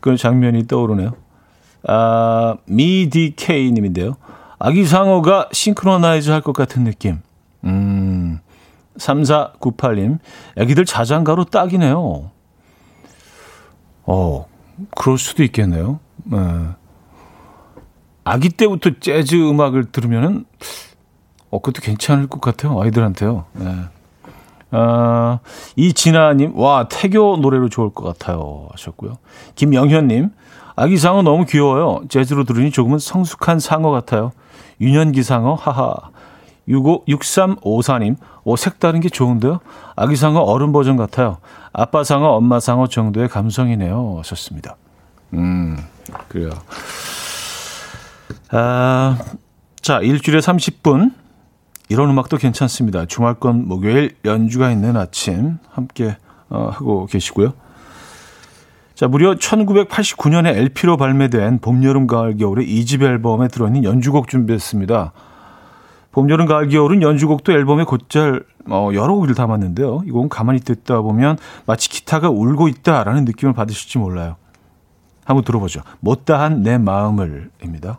그런 0.00 0.16
장면이 0.16 0.66
떠오르네요. 0.66 1.12
아, 1.86 2.56
미디케이 2.66 3.72
님인데요. 3.72 4.16
아기 4.58 4.84
상어가 4.84 5.48
싱크로나이즈 5.52 6.30
할 6.30 6.42
것 6.42 6.52
같은 6.52 6.84
느낌. 6.84 7.20
음, 7.64 8.38
3498님. 8.98 10.18
아기들 10.58 10.84
자장가로 10.84 11.44
딱이네요. 11.46 12.30
어, 14.04 14.46
그럴 14.96 15.16
수도 15.18 15.42
있겠네요. 15.42 16.00
네. 16.24 16.38
아기 18.24 18.50
때부터 18.50 18.90
재즈 19.00 19.36
음악을 19.36 19.92
들으면은, 19.92 20.44
어, 21.50 21.58
그것도 21.60 21.82
괜찮을 21.82 22.26
것 22.26 22.40
같아요. 22.42 22.80
아이들한테요. 22.80 23.46
네. 23.54 23.74
아, 24.72 25.40
이진아님, 25.76 26.56
와, 26.56 26.88
태교 26.88 27.38
노래로 27.38 27.68
좋을 27.68 27.90
것 27.90 28.04
같아요. 28.04 28.68
하셨고요. 28.72 29.18
김영현님, 29.56 30.30
아기 30.76 30.96
상어 30.96 31.22
너무 31.22 31.44
귀여워요. 31.44 32.02
재즈로 32.08 32.44
들으니 32.44 32.70
조금은 32.70 32.98
성숙한 32.98 33.58
상어 33.58 33.90
같아요. 33.90 34.32
유년기 34.80 35.22
상어, 35.22 35.54
하하. 35.54 35.94
65, 36.68 37.04
6354님, 37.06 38.16
오, 38.44 38.56
색다른 38.56 39.00
게 39.00 39.08
좋은데요? 39.08 39.60
아기 39.96 40.14
상어 40.14 40.40
어른 40.40 40.72
버전 40.72 40.96
같아요. 40.96 41.38
아빠 41.72 42.04
상어, 42.04 42.28
엄마 42.28 42.60
상어 42.60 42.86
정도의 42.86 43.28
감성이네요. 43.28 44.16
하셨습니다. 44.18 44.76
음, 45.34 45.76
그래요. 46.28 46.50
아, 48.52 49.18
자, 49.80 50.00
일주일에 50.00 50.40
30분. 50.40 51.12
이런 51.90 52.08
음악도 52.08 52.36
괜찮습니다. 52.36 53.04
주말권 53.04 53.66
목요일 53.66 54.14
연주가 54.24 54.70
있는 54.70 54.96
아침 54.96 55.58
함께 55.70 56.16
어, 56.48 56.70
하고 56.72 57.06
계시고요. 57.06 57.52
자, 58.94 59.08
무려 59.08 59.34
1989년에 59.34 60.54
LP로 60.56 60.96
발매된 60.96 61.58
봄, 61.58 61.82
여름, 61.82 62.06
가을, 62.06 62.36
겨울의 62.36 62.66
2집 62.66 63.02
앨범에 63.02 63.48
들어있는 63.48 63.82
연주곡 63.82 64.28
준비했습니다. 64.28 65.12
봄, 66.12 66.30
여름, 66.30 66.46
가을, 66.46 66.68
겨울은 66.68 67.02
연주곡도 67.02 67.52
앨범에 67.52 67.82
곧잘 67.82 68.44
어, 68.68 68.90
여러 68.94 69.14
곡을 69.14 69.34
담았는데요. 69.34 70.02
이 70.06 70.10
곡은 70.12 70.28
가만히 70.28 70.60
듣다 70.60 71.00
보면 71.00 71.38
마치 71.66 71.88
기타가 71.88 72.30
울고 72.30 72.68
있다라는 72.68 73.24
느낌을 73.24 73.52
받으실지 73.52 73.98
몰라요. 73.98 74.36
한번 75.24 75.44
들어보죠. 75.44 75.80
못다한 75.98 76.62
내 76.62 76.78
마음을입니다. 76.78 77.98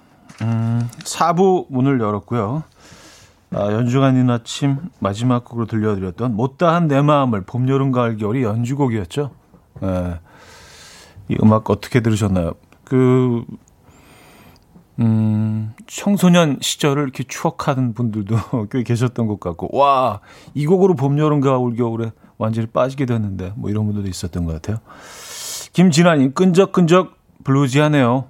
음, 0.41 0.89
4부 1.03 1.67
문을 1.69 1.99
열었고요. 1.99 2.63
아, 3.53 3.71
연주가 3.73 4.09
있는 4.09 4.29
아침 4.29 4.77
마지막 4.99 5.43
곡으로 5.43 5.65
들려드렸던 5.67 6.35
못다한 6.35 6.87
내 6.87 7.01
마음을 7.01 7.41
봄, 7.41 7.67
여름, 7.67 7.91
가을, 7.91 8.17
겨울이 8.17 8.43
연주곡이었죠. 8.43 9.31
네. 9.81 10.19
이 11.27 11.37
음악 11.43 11.69
어떻게 11.69 11.99
들으셨나요? 11.99 12.53
그, 12.85 13.43
음, 14.99 15.73
청소년 15.85 16.59
시절을 16.61 17.03
이렇게 17.03 17.23
추억하는 17.23 17.93
분들도 17.93 18.35
꽤 18.71 18.83
계셨던 18.83 19.27
것 19.27 19.39
같고, 19.39 19.77
와, 19.77 20.21
이 20.53 20.65
곡으로 20.65 20.95
봄, 20.95 21.19
여름, 21.19 21.41
가을, 21.41 21.75
겨울에 21.75 22.11
완전히 22.37 22.67
빠지게 22.67 23.05
됐는데, 23.05 23.53
뭐 23.57 23.69
이런 23.69 23.85
분들도 23.85 24.07
있었던 24.07 24.45
것 24.45 24.53
같아요. 24.53 24.77
김진아님, 25.73 26.33
끈적끈적 26.33 27.17
블루지하네요. 27.43 28.25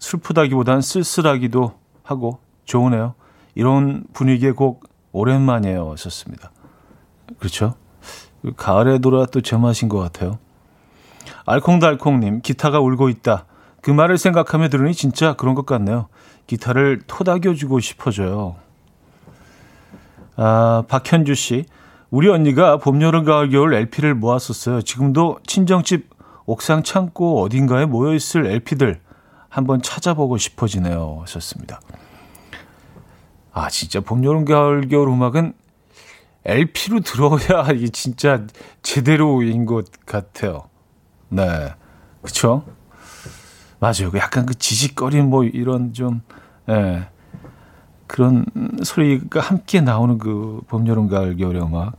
슬프다기보단 0.00 0.80
쓸쓸하기도 0.80 1.74
하고 2.02 2.40
좋으네요. 2.64 3.14
이런 3.54 4.04
분위기의 4.12 4.52
곡 4.52 4.84
오랜만이에요. 5.12 5.92
하셨습니다. 5.92 6.50
그렇죠? 7.38 7.74
가을에 8.56 8.98
돌아 8.98 9.26
또 9.26 9.40
제맛인 9.40 9.88
것 9.88 9.98
같아요. 9.98 10.38
알콩달콩님, 11.46 12.40
기타가 12.40 12.80
울고 12.80 13.08
있다. 13.08 13.44
그 13.82 13.90
말을 13.90 14.18
생각하며 14.18 14.68
들으니 14.68 14.94
진짜 14.94 15.34
그런 15.34 15.54
것 15.54 15.66
같네요. 15.66 16.08
기타를 16.46 17.02
토닥여주고 17.06 17.80
싶어져요. 17.80 18.56
아, 20.36 20.84
박현주 20.88 21.34
씨. 21.34 21.66
우리 22.10 22.28
언니가 22.28 22.78
봄, 22.78 23.00
여름, 23.02 23.24
가을, 23.24 23.50
겨울 23.50 23.74
LP를 23.74 24.14
모았었어요. 24.14 24.82
지금도 24.82 25.38
친정집 25.46 26.08
옥상 26.46 26.82
창고 26.82 27.42
어딘가에 27.42 27.86
모여있을 27.86 28.46
LP들 28.46 29.00
한번 29.50 29.82
찾아보고 29.82 30.38
싶어지네요. 30.38 31.18
하셨습니다. 31.22 31.80
아, 33.52 33.68
진짜 33.68 34.00
봄, 34.00 34.24
여름, 34.24 34.44
가을, 34.46 34.88
겨울 34.88 35.08
음악은 35.08 35.52
LP로 36.44 37.00
들어야 37.00 37.72
이게 37.74 37.88
진짜 37.88 38.46
제대로인 38.82 39.66
것 39.66 39.90
같아요. 40.06 40.70
네. 41.28 41.74
그쵸? 42.22 42.64
맞아요. 43.80 44.10
그 44.12 44.18
약간 44.18 44.46
그 44.46 44.54
지직거리는 44.54 45.28
뭐 45.28 45.44
이런 45.44 45.92
좀, 45.92 46.22
예. 46.68 47.08
그런 48.06 48.44
소리가 48.82 49.40
함께 49.40 49.80
나오는 49.80 50.18
그 50.18 50.60
봄, 50.68 50.86
여름, 50.86 51.08
가을, 51.08 51.36
겨울의 51.36 51.62
음악. 51.62 51.94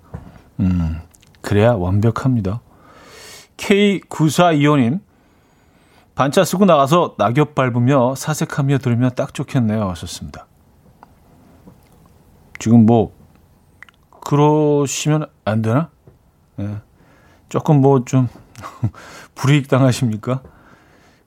음, 0.60 1.02
그래야 1.42 1.74
완벽합니다. 1.74 2.62
K9425님, 3.58 5.02
반차 6.16 6.44
쓰고 6.44 6.66
나가서 6.66 7.16
낙엽 7.18 7.56
밟으며 7.56 8.16
사색하며 8.16 8.80
들으면 8.80 9.12
딱 9.16 9.34
좋겠네요. 9.34 9.90
하셨습니다. 9.90 10.46
지금 12.60 12.86
뭐, 12.86 13.14
그러시면 14.24 15.26
안 15.46 15.62
되나? 15.62 15.90
네. 16.58 16.78
조금 17.50 17.82
뭐 17.82 18.04
좀 18.06 18.28
불이익 19.36 19.68
당하십니까? 19.68 20.42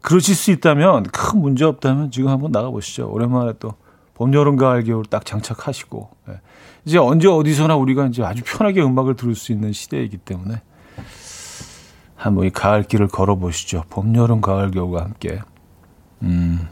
그러실 0.01 0.35
수 0.35 0.51
있다면, 0.51 1.05
큰 1.05 1.41
문제 1.41 1.65
없다면 1.65 2.11
지금 2.11 2.29
한번 2.29 2.53
나가보시죠. 2.53 3.11
오랜만에 3.11 3.55
또 3.59 3.75
봄, 4.15 4.33
여름, 4.35 4.57
가을, 4.57 4.85
겨울 4.85 5.05
딱 5.07 5.25
장착하시고. 5.25 6.11
네. 6.29 6.41
이제 6.85 6.99
언제 6.99 7.27
어디서나 7.27 7.77
우리가 7.77 8.07
이제 8.07 8.23
아주 8.23 8.43
편하게 8.45 8.83
음악을 8.83 9.17
들을 9.17 9.35
수 9.35 9.53
있는 9.53 9.73
시대이기 9.73 10.19
때문에 10.19 10.61
한번 12.25 12.47
이 12.47 12.51
가을길을 12.51 13.09
걸어보시죠. 13.09 13.85
봄, 13.91 14.16
여름, 14.16 14.41
가을, 14.41 14.70
겨울과 14.70 15.03
함께. 15.03 15.41
음. 16.22 16.68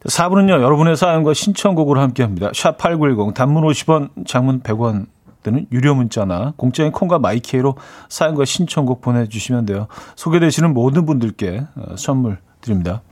4부는요, 0.00 0.60
여러분의 0.60 0.96
사연과 0.96 1.34
신청곡으로 1.34 2.00
함께 2.00 2.24
합니다. 2.24 2.50
샵8910, 2.50 3.34
단문 3.34 3.62
50원, 3.62 4.26
장문 4.26 4.62
100원 4.62 5.06
되는 5.44 5.66
유료 5.70 5.94
문자나 5.94 6.54
공짜인 6.56 6.90
콩과 6.90 7.20
마이케이로 7.20 7.76
사연과 8.08 8.44
신청곡 8.44 9.00
보내주시면 9.02 9.66
돼요. 9.66 9.86
소개되시는 10.16 10.74
모든 10.74 11.06
분들께 11.06 11.62
어, 11.76 11.94
선물 11.96 12.38
드립니다. 12.60 13.02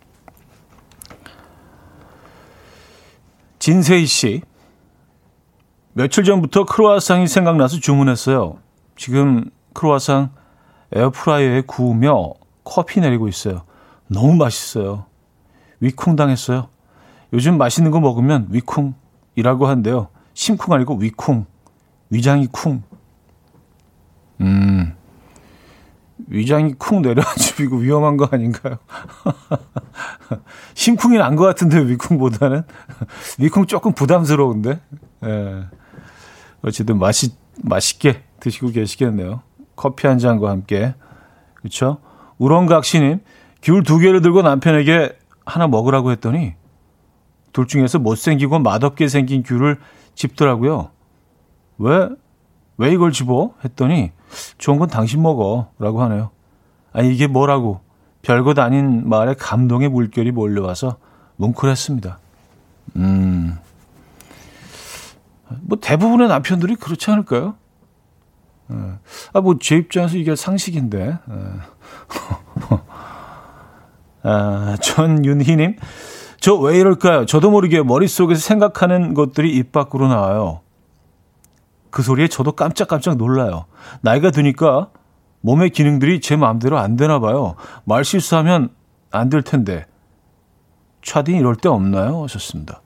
진세희 3.60 4.06
씨. 4.06 4.42
며칠 5.92 6.24
전부터 6.24 6.64
크로아상이 6.64 7.28
생각나서 7.28 7.78
주문했어요. 7.78 8.56
지금 8.96 9.44
크로아상 9.72 10.30
에어프라이어에 10.92 11.62
구우며 11.62 12.34
커피 12.64 13.00
내리고 13.00 13.28
있어요. 13.28 13.62
너무 14.08 14.34
맛있어요. 14.34 15.06
위쿵 15.80 16.16
당했어요. 16.16 16.68
요즘 17.32 17.58
맛있는 17.58 17.90
거 17.90 18.00
먹으면 18.00 18.48
위쿵이라고 18.50 19.66
한대요. 19.66 20.08
심쿵 20.34 20.72
아니고 20.74 20.96
위쿵. 20.96 21.46
위장이 22.10 22.46
쿵. 22.48 22.82
음. 24.40 24.94
위장이 26.28 26.74
쿵 26.74 27.02
이거 27.60 27.76
위험한 27.76 28.16
거 28.16 28.28
아닌가요? 28.30 28.78
심쿵이 30.74 31.18
난 31.18 31.36
것 31.36 31.44
같은데 31.44 31.80
위쿵보다는 31.80 32.62
위쿵 33.38 33.66
조금 33.66 33.92
부담스러운데. 33.92 34.80
예. 35.24 35.64
어쨌든 36.62 36.98
맛이 36.98 37.34
맛있게 37.62 38.22
드시고 38.40 38.70
계시겠네요. 38.70 39.42
커피 39.76 40.06
한 40.06 40.18
잔과 40.18 40.50
함께 40.50 40.94
그렇죠? 41.54 41.98
우렁각시님 42.38 43.20
귤 43.62 43.82
두 43.82 43.98
개를 43.98 44.20
들고 44.20 44.42
남편에게 44.42 45.16
하나 45.46 45.66
먹으라고 45.66 46.10
했더니 46.10 46.54
둘 47.52 47.66
중에서 47.66 47.98
못생기고 47.98 48.58
맛없게 48.58 49.08
생긴 49.08 49.42
귤을 49.42 49.78
집더라고요. 50.14 50.90
왜? 51.78 52.08
왜 52.76 52.92
이걸 52.92 53.12
집어? 53.12 53.52
했더니 53.64 54.10
좋은 54.58 54.78
건 54.78 54.88
당신 54.88 55.22
먹어. 55.22 55.70
라고 55.78 56.02
하네요. 56.02 56.30
아니, 56.92 57.14
이게 57.14 57.26
뭐라고. 57.26 57.80
별것 58.22 58.58
아닌 58.58 59.08
말에 59.08 59.34
감동의 59.34 59.88
물결이 59.90 60.32
몰려와서 60.32 60.96
뭉클했습니다. 61.36 62.18
음. 62.96 63.58
뭐 65.60 65.78
대부분의 65.80 66.28
남편들이 66.28 66.74
그렇지 66.76 67.10
않을까요? 67.10 67.54
예. 68.72 68.76
아, 69.32 69.40
뭐, 69.40 69.56
제 69.60 69.76
입장에서 69.76 70.16
이게 70.16 70.34
상식인데. 70.36 71.18
예. 71.30 71.34
아, 74.22 74.76
전윤희님, 74.80 75.76
저 76.40 76.56
왜 76.56 76.78
이럴까요? 76.78 77.26
저도 77.26 77.50
모르게 77.50 77.82
머릿속에서 77.82 78.40
생각하는 78.40 79.14
것들이 79.14 79.54
입 79.56 79.72
밖으로 79.72 80.08
나와요. 80.08 80.60
그 81.90 82.02
소리에 82.02 82.28
저도 82.28 82.52
깜짝깜짝 82.52 83.16
놀라요. 83.16 83.66
나이가 84.00 84.30
드니까 84.30 84.88
몸의 85.42 85.70
기능들이 85.70 86.20
제 86.20 86.36
마음대로 86.36 86.78
안 86.78 86.96
되나 86.96 87.18
봐요. 87.20 87.54
말 87.84 88.04
실수하면 88.04 88.70
안 89.10 89.28
될 89.30 89.42
텐데. 89.42 89.86
차딘 91.02 91.36
이럴 91.36 91.54
때 91.54 91.68
없나요? 91.68 92.22
하셨습니다. 92.24 92.80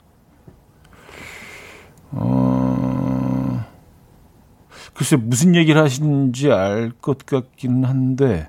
어, 2.11 2.58
글쎄, 4.99 5.15
무슨 5.15 5.55
얘기를 5.55 5.81
하시는지 5.81 6.51
알 6.51 6.91
것 7.01 7.25
같기는 7.25 7.85
한데, 7.85 8.49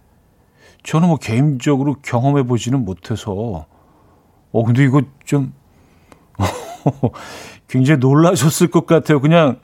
저는 0.81 1.07
뭐 1.07 1.17
개인적으로 1.17 1.97
경험해 2.01 2.41
보지는 2.41 2.85
못해서, 2.85 3.67
어, 4.51 4.63
근데 4.65 4.83
이거 4.83 5.03
좀, 5.25 5.53
굉장히 7.69 7.99
놀라셨을 7.99 8.71
것 8.71 8.87
같아요. 8.87 9.21
그냥 9.21 9.59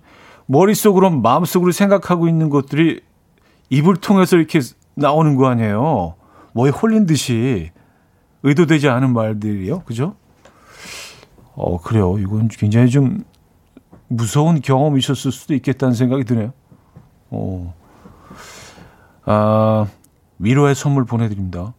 머릿속으로, 0.46 1.10
마음속으로 1.10 1.72
생각하고 1.72 2.28
있는 2.28 2.52
것들이 2.52 3.02
입을 3.72 3.96
통해서 3.96 4.38
이렇게 4.38 4.60
나오는 4.94 5.36
거 5.38 5.48
아니에요. 5.48 6.14
뭐에 6.54 6.70
홀린 6.70 7.08
듯이 7.08 7.72
의도되지 8.44 8.90
않은 8.90 9.12
말들이요. 9.12 9.80
그죠? 9.86 10.18
어, 11.56 11.82
그래요. 11.82 12.20
이건 12.20 12.48
굉장히 12.50 12.92
좀 12.92 13.24
무서운 14.08 14.62
경험이셨을 14.62 15.32
수도 15.32 15.56
있겠다는 15.56 15.96
생각이 15.96 16.26
드네요. 16.26 16.54
어. 17.36 17.74
아, 19.26 19.86
위로의 20.40 20.76
선물 20.76 21.06
보내드립니다. 21.06 21.74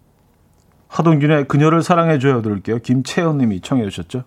하동균의 0.89 1.49
그녀를 1.49 1.83
사랑해줘요 1.83 2.43
들을게요. 2.43 2.79
김채연 2.79 3.39
님이 3.39 3.61
청해 3.61 3.89
주셨죠. 3.89 4.25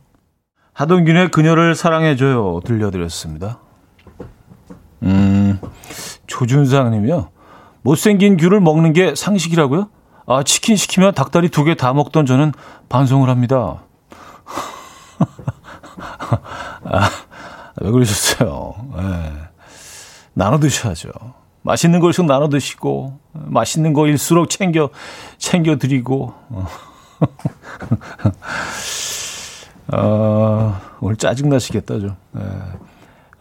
하동균의 0.73 1.31
그녀를 1.31 1.75
사랑해줘요 1.75 2.61
들려드렸습니다. 2.63 3.59
음, 5.03 5.59
조준상 6.27 6.91
님이요. 6.91 7.29
못생긴 7.81 8.37
귤을 8.37 8.59
먹는 8.61 8.93
게 8.93 9.15
상식이라고요? 9.15 9.89
아, 10.27 10.43
치킨 10.43 10.75
시키면 10.75 11.13
닭다리 11.15 11.49
두 11.49 11.63
개 11.65 11.75
다 11.75 11.93
먹던 11.93 12.25
저는 12.25 12.53
반성을 12.87 13.27
합니다. 13.29 13.81
아, 16.85 17.09
왜 17.81 17.91
그러셨어요? 17.91 18.75
네. 18.95 19.48
나눠 20.39 20.57
드셔야죠. 20.57 21.11
맛있는 21.63 21.99
걸씩 21.99 22.25
나눠 22.25 22.47
드시고, 22.47 23.19
맛있는 23.33 23.91
거일수록 23.91 24.49
챙겨, 24.49 24.89
챙겨 25.37 25.77
드리고, 25.77 26.33
어, 29.91 30.79
오늘 31.01 31.17
짜증나시겠다, 31.17 31.99
좀. 31.99 32.15
네. 32.31 32.41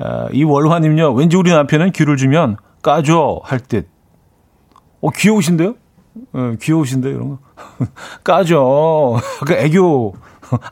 아, 0.00 0.26
이 0.32 0.42
월화님요, 0.42 1.12
왠지 1.12 1.36
우리 1.36 1.52
남편은 1.52 1.92
귤을 1.92 2.16
주면 2.16 2.56
까줘 2.82 3.42
할 3.44 3.60
듯. 3.60 3.88
어, 5.00 5.10
귀여우신데요? 5.10 5.74
네, 6.32 6.56
귀여우신데, 6.60 7.10
이런 7.10 7.28
거. 7.28 7.38
까줘. 8.24 9.20
그 9.46 9.54
애교, 9.54 10.16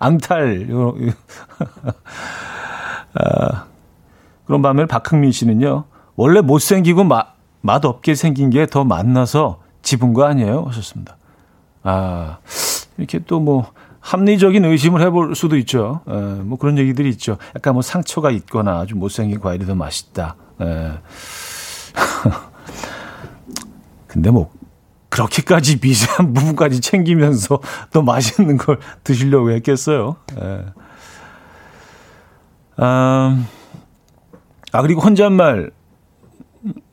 앙탈, 0.00 0.62
이런, 0.62 1.04
아, 3.14 3.66
그런 4.44 4.62
반면 4.62 4.88
박흥민 4.88 5.30
씨는요, 5.30 5.84
원래 6.16 6.40
못생기고 6.40 7.04
마, 7.04 7.26
맛없게 7.60 8.14
생긴 8.14 8.50
게더 8.50 8.84
맛나서 8.84 9.60
집은 9.82 10.14
거 10.14 10.24
아니에요? 10.24 10.64
하셨습니다. 10.66 11.16
아, 11.82 12.38
이렇게 12.96 13.20
또 13.20 13.38
뭐, 13.38 13.70
합리적인 14.00 14.64
의심을 14.64 15.02
해볼 15.02 15.34
수도 15.34 15.56
있죠. 15.58 16.00
에, 16.08 16.12
뭐 16.42 16.58
그런 16.58 16.78
얘기들이 16.78 17.08
있죠. 17.10 17.38
약간 17.56 17.74
뭐 17.74 17.82
상처가 17.82 18.30
있거나 18.30 18.78
아주 18.78 18.94
못생긴 18.94 19.40
과일이 19.40 19.66
더 19.66 19.74
맛있다. 19.74 20.36
에. 20.60 20.92
근데 24.06 24.30
뭐, 24.30 24.50
그렇게까지 25.08 25.80
미세한 25.82 26.34
부분까지 26.34 26.80
챙기면서 26.80 27.60
더 27.90 28.02
맛있는 28.02 28.58
걸 28.58 28.78
드시려고 29.02 29.50
했겠어요. 29.50 30.16
에. 30.40 30.64
아, 32.76 33.44
아, 34.72 34.82
그리고 34.82 35.00
혼잣말, 35.00 35.70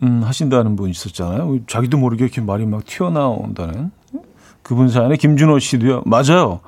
음, 0.04 0.24
하신다는 0.24 0.76
분 0.76 0.90
있었잖아요. 0.90 1.60
자기도 1.68 1.98
모르게 1.98 2.26
이렇게 2.26 2.42
말이 2.42 2.66
막 2.66 2.86
튀어나온다는. 2.86 3.92
그분 4.62 4.90
사연에 4.90 5.18
김준호 5.18 5.60
씨도요. 5.60 6.04
맞아요. 6.06 6.62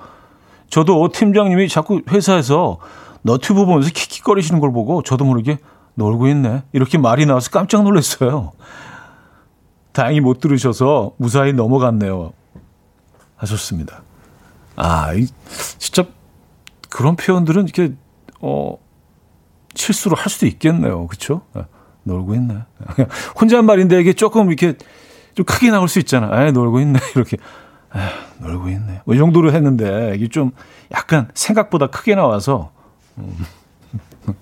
저도 0.70 1.10
팀장님이 1.10 1.70
자꾸 1.70 2.02
회사에서 2.10 2.78
너튜브 3.22 3.66
보면서 3.66 3.90
킥킥거리시는 3.90 4.60
걸 4.60 4.72
보고 4.72 5.02
저도 5.02 5.26
모르게 5.26 5.58
놀고 5.96 6.28
있네. 6.28 6.64
이렇게 6.74 6.98
말이 6.98 7.26
나와서 7.26 7.50
깜짝 7.50 7.84
놀랐어요. 7.84 8.52
다행히 9.94 10.20
못 10.20 10.40
들으셔서 10.42 11.14
무사히 11.18 11.54
넘어갔네요. 11.54 12.34
하셨습니다. 13.38 14.04
아, 14.76 15.14
이, 15.14 15.28
진짜 15.78 16.06
그런 16.90 17.16
표현들은 17.16 17.64
이렇게, 17.64 17.94
어, 18.42 18.78
실수로 19.74 20.16
할 20.16 20.30
수도 20.30 20.46
있겠네요. 20.48 21.08
네. 21.54 21.62
놀고 22.06 22.36
있네. 22.36 22.60
혼잣말인데 23.42 24.00
이게 24.00 24.14
조금 24.14 24.48
이렇게 24.48 24.78
좀 25.34 25.46
크게 25.46 25.70
나올 25.72 25.88
수 25.90 26.00
있잖아. 26.00 26.28
아, 26.32 26.52
놀고 26.52 26.80
있네. 26.80 27.00
이렇게. 27.16 27.38
아, 27.92 28.10
놀고 28.40 28.70
있네. 28.70 29.02
뭐이 29.06 29.18
정도로 29.18 29.52
했는데 29.54 30.14
이게 30.16 30.28
좀 30.28 30.52
약간 30.92 31.30
생각보다 31.34 31.88
크게 31.88 32.16
나와서. 32.16 32.72
음. 33.18 33.36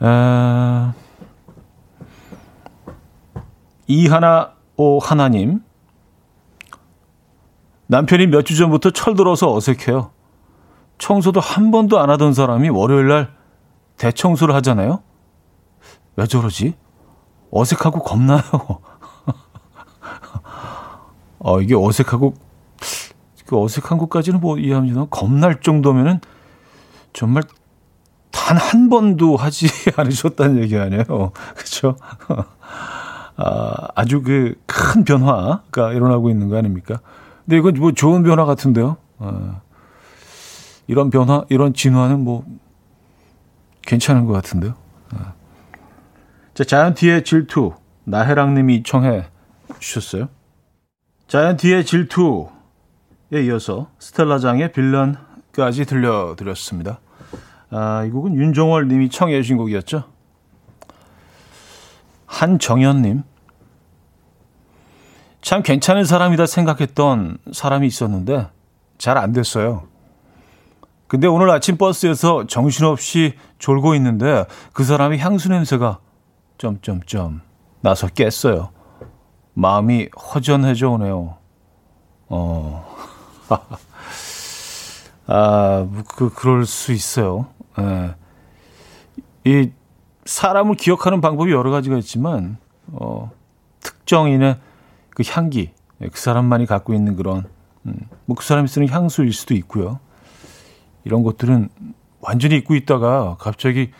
아, 0.00 0.92
이하나 3.86 4.52
오 4.76 4.98
하나님. 4.98 5.60
남편이 7.86 8.26
몇 8.28 8.42
주 8.44 8.56
전부터 8.56 8.90
철들어서 8.90 9.54
어색해요. 9.54 10.10
청소도 10.98 11.40
한 11.40 11.70
번도 11.70 11.98
안 12.00 12.10
하던 12.10 12.32
사람이 12.34 12.68
월요일 12.70 13.08
날 13.08 13.32
대청소를 13.96 14.54
하잖아요? 14.56 15.00
왜 16.16 16.26
저러지? 16.26 16.74
어색하고 17.50 18.00
겁나요. 18.02 18.40
어, 21.38 21.60
이게 21.62 21.74
어색하고, 21.76 22.34
그 23.46 23.60
어색한 23.62 23.98
것까지는 23.98 24.40
뭐 24.40 24.58
이해합니다. 24.58 25.06
겁날 25.10 25.60
정도면은 25.60 26.20
정말 27.12 27.42
단 28.30 28.56
한 28.58 28.88
번도 28.88 29.36
하지 29.36 29.68
않으셨다는 29.96 30.62
얘기 30.62 30.76
아니에요. 30.78 31.04
그쵸? 31.56 31.96
아, 33.36 33.88
아주 33.94 34.22
그 34.22 34.54
큰 34.66 35.04
변화가 35.04 35.92
일어나고 35.92 36.30
있는 36.30 36.48
거 36.48 36.56
아닙니까? 36.56 37.00
근데 37.44 37.58
이건 37.58 37.74
뭐 37.74 37.92
좋은 37.92 38.22
변화 38.22 38.44
같은데요. 38.44 38.96
어. 39.18 39.60
이런 40.86 41.10
변화, 41.10 41.44
이런 41.48 41.72
진화는 41.74 42.20
뭐 42.20 42.44
괜찮은 43.94 44.26
것 44.26 44.32
같은데요. 44.32 44.74
자, 46.54 46.64
자이언티의 46.64 47.24
질투 47.24 47.74
나혜랑님이 48.04 48.82
청해 48.82 49.26
주셨어요. 49.78 50.28
자이언티의 51.28 51.84
질투에 51.84 52.48
이어서 53.44 53.90
스텔라장의 54.00 54.72
빌런까지 54.72 55.84
들려드렸습니다. 55.84 57.00
아, 57.70 58.04
이 58.04 58.10
곡은 58.10 58.34
윤종월 58.34 58.88
님이 58.88 59.08
청해 59.08 59.40
주신 59.40 59.56
곡이었죠. 59.56 60.04
한정현 62.26 63.02
님. 63.02 63.22
참 65.40 65.62
괜찮은 65.62 66.04
사람이다 66.04 66.46
생각했던 66.46 67.38
사람이 67.52 67.86
있었는데 67.86 68.48
잘 68.98 69.18
안 69.18 69.32
됐어요. 69.32 69.86
근데 71.14 71.28
오늘 71.28 71.48
아침 71.48 71.76
버스에서 71.76 72.48
정신없이 72.48 73.34
졸고 73.60 73.94
있는데 73.94 74.46
그 74.72 74.82
사람이 74.82 75.18
향수 75.18 75.48
냄새가 75.48 76.00
점점점 76.58 77.40
나서 77.82 78.08
깼어요. 78.08 78.70
마음이 79.52 80.08
허전해져 80.34 80.90
오네요. 80.90 81.36
어. 82.28 82.96
아, 85.28 85.86
그, 86.16 86.30
그럴 86.30 86.66
수 86.66 86.90
있어요. 86.90 87.46
예. 87.78 88.16
이, 89.44 89.70
사람을 90.24 90.74
기억하는 90.74 91.20
방법이 91.20 91.52
여러 91.52 91.70
가지가 91.70 91.96
있지만, 91.98 92.56
어, 92.88 93.30
특정인의 93.78 94.58
그 95.10 95.22
향기, 95.28 95.70
예, 96.00 96.08
그 96.08 96.18
사람만이 96.18 96.66
갖고 96.66 96.92
있는 96.92 97.14
그런, 97.14 97.44
음, 97.86 98.00
뭐 98.26 98.34
그 98.34 98.44
사람이 98.44 98.66
쓰는 98.66 98.88
향수일 98.88 99.32
수도 99.32 99.54
있고요. 99.54 100.00
이런 101.04 101.22
것들은 101.22 101.68
완전히 102.20 102.56
잊고 102.56 102.74
있다가 102.74 103.36
갑자기 103.38 103.90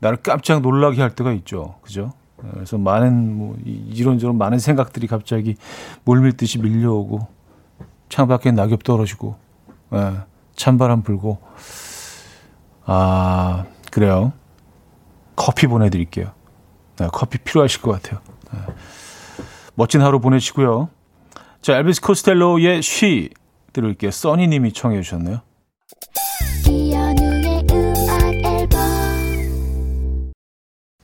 나를 0.00 0.18
깜짝 0.18 0.60
놀라게 0.60 1.00
할 1.00 1.14
때가 1.14 1.32
있죠. 1.32 1.76
그죠? 1.82 2.12
예, 2.44 2.48
그래서 2.52 2.78
많은, 2.78 3.36
뭐, 3.36 3.56
이런저런 3.64 4.36
많은 4.36 4.58
생각들이 4.58 5.06
갑자기 5.06 5.56
물밀듯이 6.04 6.58
밀려오고, 6.58 7.26
창밖에 8.08 8.50
낙엽 8.52 8.82
떨어지고, 8.82 9.36
예, 9.94 10.14
찬바람 10.56 11.02
불고, 11.02 11.38
아, 12.86 13.64
그래요. 13.90 14.32
커피 15.36 15.66
보내드릴게요. 15.66 16.32
네, 16.96 17.08
커피 17.12 17.38
필요하실 17.38 17.82
것 17.82 17.90
같아요. 17.92 18.20
네. 18.52 18.60
멋진 19.74 20.00
하루 20.00 20.20
보내시고요. 20.20 20.88
자, 21.60 21.76
엘비스 21.76 22.00
코스텔로의 22.02 22.82
쉬 22.82 23.30
들을게요. 23.72 24.10
써니님이 24.10 24.72
청해 24.72 25.00
주셨네요. 25.02 25.40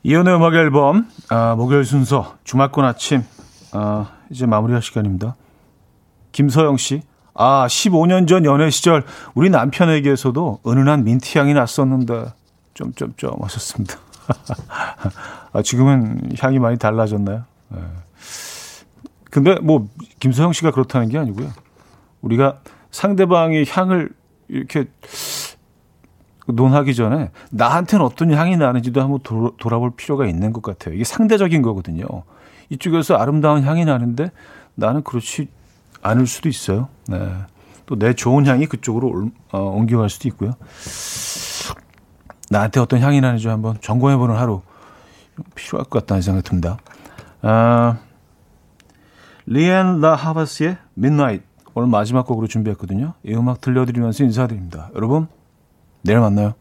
이연의 0.03 0.35
음악 0.35 0.55
앨범 0.55 1.07
아, 1.29 1.55
목요일 1.57 1.85
순서 1.85 2.37
주말권 2.45 2.85
아침 2.85 3.23
아, 3.73 4.13
이제 4.31 4.47
마무리할 4.47 4.83
시간입니다. 4.83 5.37
김서영 6.33 6.79
씨, 6.79 7.03
아 7.35 7.67
15년 7.67 8.27
전 8.27 8.45
연애 8.45 8.71
시절 8.71 9.05
우리 9.35 9.51
남편에게서도 9.51 10.61
은은한 10.67 11.05
민트 11.05 11.37
향이 11.37 11.53
났었는데 11.53 12.33
점점점 12.75 13.35
하셨습니다. 13.43 13.99
아, 15.53 15.63
지금은 15.63 16.31
향이 16.39 16.59
많이 16.59 16.79
달라졌나요? 16.79 17.45
네. 17.69 17.81
근데 19.31 19.57
뭐 19.61 19.87
김서영 20.19 20.53
씨가 20.53 20.71
그렇다는 20.71 21.09
게 21.09 21.19
아니고요. 21.19 21.51
우리가 22.23 22.61
상대방의 22.91 23.67
향을 23.69 24.11
이렇게 24.49 24.87
논하기 26.53 26.95
전에 26.95 27.31
나한테는 27.51 28.05
어떤 28.05 28.33
향이 28.33 28.57
나는지도 28.57 29.01
한번 29.01 29.21
도, 29.23 29.57
돌아볼 29.59 29.93
필요가 29.97 30.27
있는 30.27 30.53
것 30.53 30.63
같아요. 30.63 30.95
이게 30.95 31.05
상대적인 31.05 31.63
거거든요. 31.63 32.05
이쪽에서 32.69 33.17
아름다운 33.17 33.63
향이 33.65 33.85
나는데 33.85 34.31
나는 34.75 35.03
그렇지 35.03 35.49
않을 36.03 36.27
수도 36.27 36.49
있어요. 36.49 36.89
네. 37.09 37.19
또 37.87 37.97
내 37.97 38.15
좋은 38.15 38.47
향이 38.47 38.67
그쪽으로 38.67 39.31
어, 39.51 39.59
옮겨갈 39.59 40.09
수도 40.09 40.29
있고요. 40.29 40.53
나한테 42.49 42.79
어떤 42.79 43.01
향이 43.01 43.21
나는지 43.21 43.49
한번 43.49 43.79
점검해보는 43.81 44.37
하루 44.37 44.63
필요할 45.57 45.85
것 45.87 46.01
같다는 46.01 46.23
생각이 46.23 46.49
듭니다. 46.49 46.79
아, 47.43 47.99
리앤 49.47 50.01
라 50.01 50.15
하바스의 50.15 50.77
Midnight 50.97 51.45
오늘 51.75 51.89
마지막 51.89 52.27
곡으로 52.27 52.47
준비했거든요. 52.47 53.15
이 53.25 53.35
음악 53.35 53.61
들려드리면서 53.61 54.23
인사드립니다. 54.23 54.91
여러분 54.95 55.27
내일 56.03 56.21
만나요. 56.21 56.60